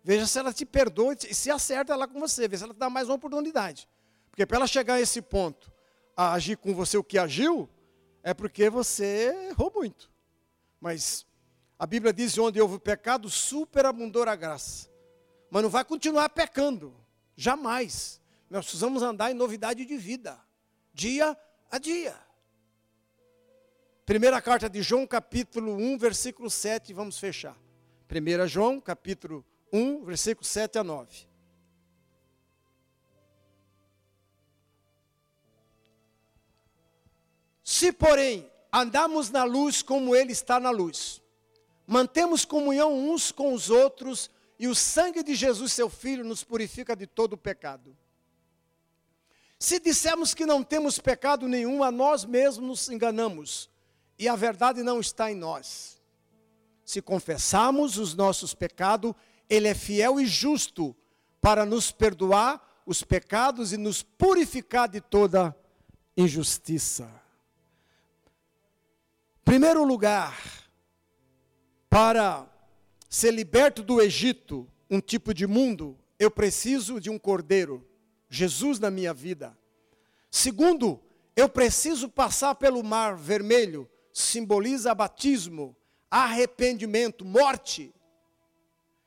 Veja 0.05 0.27
se 0.27 0.39
ela 0.39 0.53
te 0.53 0.67
perdoa 0.67 1.17
e 1.29 1.35
se 1.35 1.51
acerta 1.51 1.95
ela 1.95 2.07
com 2.07 2.21
você. 2.21 2.47
Veja 2.47 2.59
se 2.59 2.65
ela 2.65 2.75
te 2.75 2.79
dá 2.79 2.91
mais 2.91 3.09
uma 3.09 3.15
oportunidade. 3.15 3.89
Porque 4.31 4.45
para 4.45 4.59
ela 4.59 4.67
chegar 4.67 4.95
a 4.95 5.01
esse 5.01 5.23
ponto, 5.23 5.73
a 6.15 6.35
agir 6.35 6.59
com 6.59 6.75
você 6.75 6.99
o 6.99 7.03
que 7.03 7.19
agiu, 7.19 7.69
é 8.23 8.35
porque 8.35 8.69
você 8.69 9.49
errou 9.49 9.73
muito. 9.75 10.11
Mas 10.79 11.27
a 11.79 11.87
Bíblia 11.87 12.13
diz: 12.13 12.37
onde 12.37 12.61
houve 12.61 12.79
pecado, 12.79 13.31
superabundou 13.31 14.29
a 14.29 14.37
graça. 14.37 14.91
Mas 15.51 15.63
não 15.63 15.71
vai 15.71 15.85
continuar 15.85 16.29
pecando, 16.29 16.95
jamais. 17.35 18.21
Nós 18.51 18.67
precisamos 18.67 19.03
andar 19.03 19.31
em 19.31 19.35
novidade 19.35 19.87
de 19.87 19.97
vida, 19.97 20.39
dia 20.93 21.37
a 21.71 21.79
dia. 21.79 22.15
Primeira 24.05 24.43
carta 24.43 24.69
de 24.69 24.83
João, 24.83 25.07
capítulo 25.07 25.77
1, 25.77 25.97
versículo 25.97 26.51
7, 26.51 26.93
vamos 26.93 27.19
fechar. 27.19 27.57
1 28.11 28.47
João, 28.47 28.79
capítulo 28.79 29.39
1, 29.39 29.54
versículo 30.05 30.47
7 30.47 30.79
a 30.79 30.85
9. 30.85 31.27
Se, 37.65 37.91
porém, 37.91 38.49
andamos 38.73 39.31
na 39.31 39.43
luz 39.43 39.83
como 39.83 40.15
Ele 40.15 40.31
está 40.31 40.61
na 40.61 40.71
luz, 40.71 41.21
mantemos 41.87 42.45
comunhão 42.45 42.93
uns 42.93 43.33
com 43.33 43.53
os 43.53 43.71
outros, 43.71 44.31
e 44.59 44.69
o 44.69 44.75
sangue 44.75 45.25
de 45.25 45.35
Jesus, 45.35 45.73
seu 45.73 45.91
Filho, 45.91 46.25
nos 46.25 46.45
purifica 46.45 46.95
de 46.95 47.07
todo 47.07 47.33
o 47.33 47.39
pecado. 47.39 47.97
Se 49.59 49.81
dissermos 49.81 50.35
que 50.35 50.47
não 50.47 50.63
temos 50.63 50.99
pecado 50.99 51.49
nenhum, 51.49 51.83
a 51.83 51.91
nós 51.91 52.25
mesmos 52.25 52.69
nos 52.69 52.89
enganamos, 52.89 53.69
e 54.17 54.29
a 54.29 54.37
verdade 54.37 54.83
não 54.83 55.01
está 55.01 55.33
em 55.33 55.35
nós. 55.35 56.01
Se 56.85 57.03
confessarmos 57.03 57.99
os 57.99 58.15
nossos 58.15 58.55
pecados, 58.55 59.15
Ele 59.49 59.69
é 59.69 59.75
fiel 59.75 60.21
e 60.21 60.27
justo 60.27 60.97
para 61.41 61.67
nos 61.67 61.91
perdoar 61.91 62.83
os 62.87 63.03
pecados 63.03 63.73
e 63.73 63.77
nos 63.77 64.03
purificar 64.03 64.89
de 64.89 65.01
toda 65.01 65.57
injustiça. 66.17 67.11
Primeiro 69.45 69.85
lugar, 69.85 70.35
para 71.89 72.47
ser 73.09 73.31
liberto 73.33 73.83
do 73.83 74.01
Egito, 74.01 74.67
um 74.91 75.01
tipo 75.01 75.35
de 75.35 75.47
mundo, 75.47 75.99
eu 76.19 76.31
preciso 76.31 77.01
de 77.01 77.11
um 77.11 77.19
cordeiro, 77.19 77.87
Jesus 78.29 78.79
na 78.79 78.91
minha 78.91 79.13
vida. 79.13 79.57
Segundo, 80.31 81.01
eu 81.37 81.49
preciso 81.49 82.09
passar 82.09 82.55
pelo 82.55 82.83
mar 82.83 83.17
vermelho, 83.17 83.89
simboliza 84.13 84.95
batismo, 84.95 85.77
arrependimento, 86.11 87.25
morte. 87.25 87.95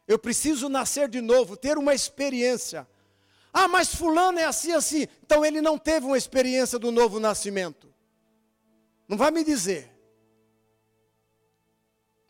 Eu 0.07 0.17
preciso 0.17 0.69
nascer 0.69 1.09
de 1.09 1.19
novo, 1.19 1.57
ter 1.57 1.77
uma 1.77 1.93
experiência. 1.93 2.87
Ah, 3.51 3.67
mas 3.67 3.93
fulano 3.93 4.39
é 4.39 4.45
assim, 4.45 4.71
assim. 4.71 5.07
Então 5.23 5.43
ele 5.43 5.61
não 5.61 5.77
teve 5.77 6.05
uma 6.05 6.17
experiência 6.17 6.79
do 6.79 6.91
novo 6.91 7.19
nascimento. 7.19 7.93
Não 9.07 9.17
vai 9.17 9.31
me 9.31 9.43
dizer. 9.43 9.91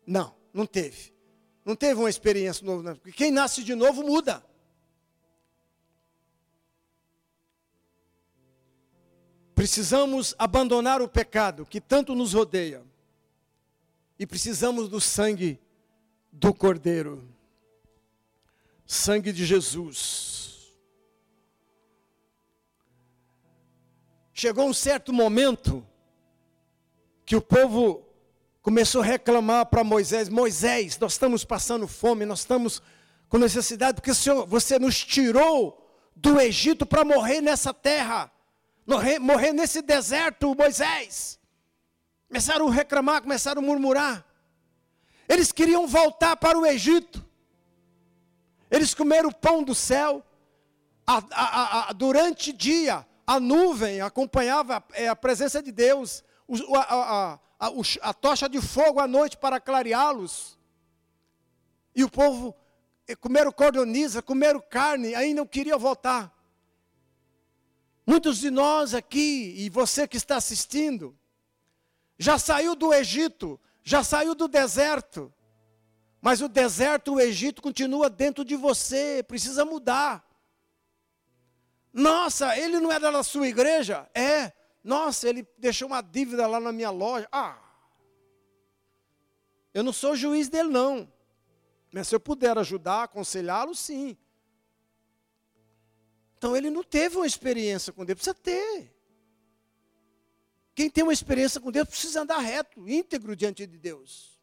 Não, 0.05 0.33
não 0.53 0.65
teve. 0.65 1.13
Não 1.65 1.75
teve 1.75 1.99
uma 1.99 2.09
experiência 2.09 2.65
nova. 2.65 2.95
Porque 2.95 3.11
quem 3.11 3.29
nasce 3.29 3.63
de 3.63 3.75
novo 3.75 4.03
muda. 4.03 4.43
Precisamos 9.53 10.33
abandonar 10.37 11.01
o 11.01 11.09
pecado 11.09 11.65
que 11.65 11.81
tanto 11.81 12.15
nos 12.15 12.33
rodeia. 12.33 12.83
E 14.17 14.25
precisamos 14.25 14.87
do 14.87 15.01
sangue 15.01 15.59
do 16.31 16.53
Cordeiro. 16.53 17.36
Sangue 18.87 19.33
de 19.33 19.45
Jesus. 19.45 20.71
Chegou 24.33 24.69
um 24.69 24.73
certo 24.73 25.11
momento 25.11 25.85
que 27.25 27.35
o 27.35 27.41
povo 27.41 28.07
começou 28.61 29.01
a 29.01 29.05
reclamar 29.05 29.65
para 29.65 29.83
Moisés: 29.83 30.29
Moisés, 30.29 30.97
nós 30.97 31.13
estamos 31.13 31.43
passando 31.43 31.85
fome, 31.85 32.25
nós 32.25 32.39
estamos 32.39 32.81
com 33.27 33.37
necessidade, 33.37 33.95
porque 33.95 34.13
Senhor, 34.13 34.47
você 34.47 34.79
nos 34.79 35.03
tirou 35.03 35.85
do 36.15 36.39
Egito 36.39 36.85
para 36.85 37.03
morrer 37.03 37.41
nessa 37.41 37.73
terra, 37.73 38.31
morrer, 38.85 39.19
morrer 39.19 39.51
nesse 39.51 39.81
deserto, 39.81 40.55
Moisés. 40.55 41.37
Começaram 42.29 42.69
a 42.69 42.71
reclamar, 42.71 43.21
começaram 43.21 43.61
a 43.61 43.65
murmurar. 43.65 44.25
Eles 45.27 45.51
queriam 45.51 45.85
voltar 45.85 46.37
para 46.37 46.57
o 46.57 46.65
Egito. 46.65 47.26
Eles 48.69 48.93
comeram 48.93 49.29
o 49.29 49.35
pão 49.35 49.63
do 49.63 49.73
céu. 49.73 50.23
A, 51.05 51.23
a, 51.31 51.89
a, 51.89 51.93
durante 51.93 52.49
o 52.49 52.53
dia, 52.53 53.07
a 53.25 53.39
nuvem 53.39 54.01
acompanhava 54.01 54.83
é, 54.93 55.07
a 55.07 55.15
presença 55.15 55.61
de 55.61 55.71
Deus. 55.71 56.23
O, 56.47 56.75
a, 56.75 57.39
a, 57.59 58.13
tocha 58.13 58.47
de 58.47 58.61
fogo 58.61 58.99
à 58.99 59.07
noite 59.07 59.37
para 59.37 59.59
clareá-los. 59.59 60.57
E 61.95 62.03
o 62.03 62.09
povo 62.09 62.55
eh, 63.07 63.15
comeram 63.15 63.51
cordoniza, 63.51 64.21
comeram 64.21 64.61
carne, 64.61 65.15
aí 65.15 65.33
não 65.33 65.47
queria 65.47 65.77
voltar. 65.77 66.31
Muitos 68.05 68.37
de 68.37 68.51
nós 68.51 68.93
aqui, 68.93 69.55
e 69.57 69.69
você 69.69 70.07
que 70.07 70.15
está 70.15 70.37
assistindo, 70.37 71.17
já 72.17 72.37
saiu 72.37 72.75
do 72.75 72.93
Egito, 72.93 73.59
já 73.83 74.03
saiu 74.03 74.35
do 74.35 74.47
deserto, 74.47 75.33
mas 76.27 76.41
o 76.41 76.49
deserto, 76.49 77.13
o 77.13 77.21
Egito 77.21 77.61
continua 77.61 78.09
dentro 78.09 78.43
de 78.43 78.53
você, 78.53 79.23
precisa 79.25 79.63
mudar. 79.63 80.29
Nossa, 81.93 82.57
ele 82.57 82.81
não 82.81 82.91
era 82.91 83.09
da 83.09 83.23
sua 83.23 83.47
igreja? 83.47 84.09
É, 84.13 84.51
nossa, 84.83 85.29
ele 85.29 85.47
deixou 85.57 85.87
uma 85.87 86.01
dívida 86.01 86.45
lá 86.45 86.59
na 86.59 86.73
minha 86.73 86.89
loja. 86.89 87.29
Ah, 87.31 87.57
eu 89.73 89.81
não 89.81 89.93
sou 89.93 90.17
juiz 90.17 90.49
dele, 90.49 90.67
não. 90.67 91.09
Mas 91.93 92.09
se 92.09 92.15
eu 92.15 92.19
puder 92.19 92.57
ajudar, 92.57 93.03
aconselhá-lo, 93.03 93.73
sim. 93.73 94.17
Então 96.37 96.57
ele 96.57 96.69
não 96.69 96.83
teve 96.83 97.15
uma 97.15 97.25
experiência 97.25 97.93
com 97.93 98.03
Deus, 98.03 98.17
precisa 98.17 98.33
ter. 98.33 98.93
Quem 100.75 100.89
tem 100.89 101.05
uma 101.05 101.13
experiência 101.13 101.61
com 101.61 101.71
Deus 101.71 101.87
precisa 101.87 102.23
andar 102.23 102.39
reto, 102.39 102.85
íntegro 102.85 103.33
diante 103.33 103.65
de 103.65 103.77
Deus. 103.77 104.36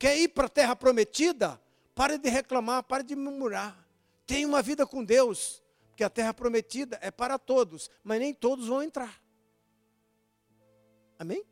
Quer 0.00 0.16
ir 0.16 0.28
para 0.28 0.46
a 0.46 0.48
terra 0.48 0.74
prometida? 0.74 1.60
Pare 1.94 2.16
de 2.16 2.30
reclamar, 2.30 2.82
pare 2.82 3.04
de 3.04 3.14
murmurar. 3.14 3.86
Tenha 4.26 4.48
uma 4.48 4.62
vida 4.62 4.86
com 4.86 5.04
Deus, 5.04 5.62
porque 5.90 6.02
a 6.02 6.08
terra 6.08 6.32
prometida 6.32 6.98
é 7.02 7.10
para 7.10 7.38
todos, 7.38 7.90
mas 8.02 8.18
nem 8.18 8.32
todos 8.32 8.66
vão 8.66 8.82
entrar. 8.82 9.22
Amém? 11.18 11.44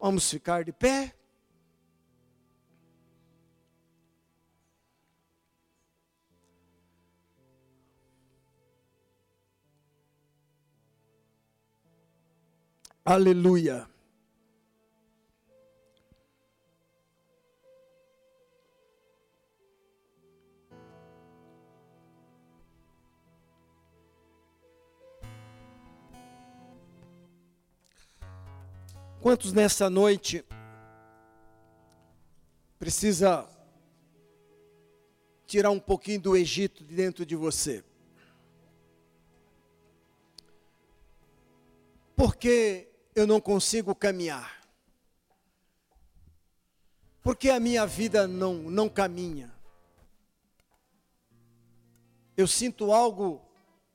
Vamos 0.00 0.28
ficar 0.28 0.64
de 0.64 0.72
pé. 0.72 1.14
Aleluia. 13.04 13.91
Quantos 29.22 29.52
nessa 29.52 29.88
noite 29.88 30.44
precisa 32.76 33.48
tirar 35.46 35.70
um 35.70 35.78
pouquinho 35.78 36.20
do 36.20 36.36
Egito 36.36 36.82
de 36.82 36.92
dentro 36.92 37.24
de 37.24 37.36
você? 37.36 37.84
Porque 42.16 42.88
eu 43.14 43.24
não 43.24 43.40
consigo 43.40 43.94
caminhar? 43.94 44.60
Porque 47.22 47.48
a 47.48 47.60
minha 47.60 47.86
vida 47.86 48.26
não, 48.26 48.54
não 48.54 48.88
caminha? 48.88 49.54
Eu 52.36 52.48
sinto 52.48 52.92
algo 52.92 53.40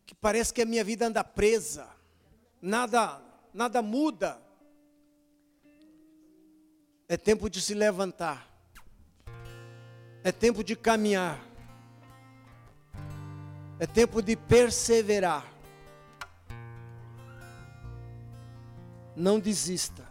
que 0.05 0.15
parece 0.15 0.53
que 0.53 0.61
a 0.61 0.65
minha 0.65 0.86
vida 0.86 1.05
anda 1.05 1.21
presa, 1.21 1.86
nada, 2.61 3.21
nada 3.53 3.82
muda. 3.82 4.47
É 7.10 7.16
tempo 7.16 7.49
de 7.49 7.62
se 7.62 7.74
levantar, 7.74 8.45
é 10.24 10.32
tempo 10.32 10.64
de 10.64 10.76
caminhar, 10.76 11.39
é 13.80 13.88
tempo 13.88 14.22
de 14.22 14.36
perseverar. 14.36 15.45
Não 19.16 19.39
desista. 19.39 20.07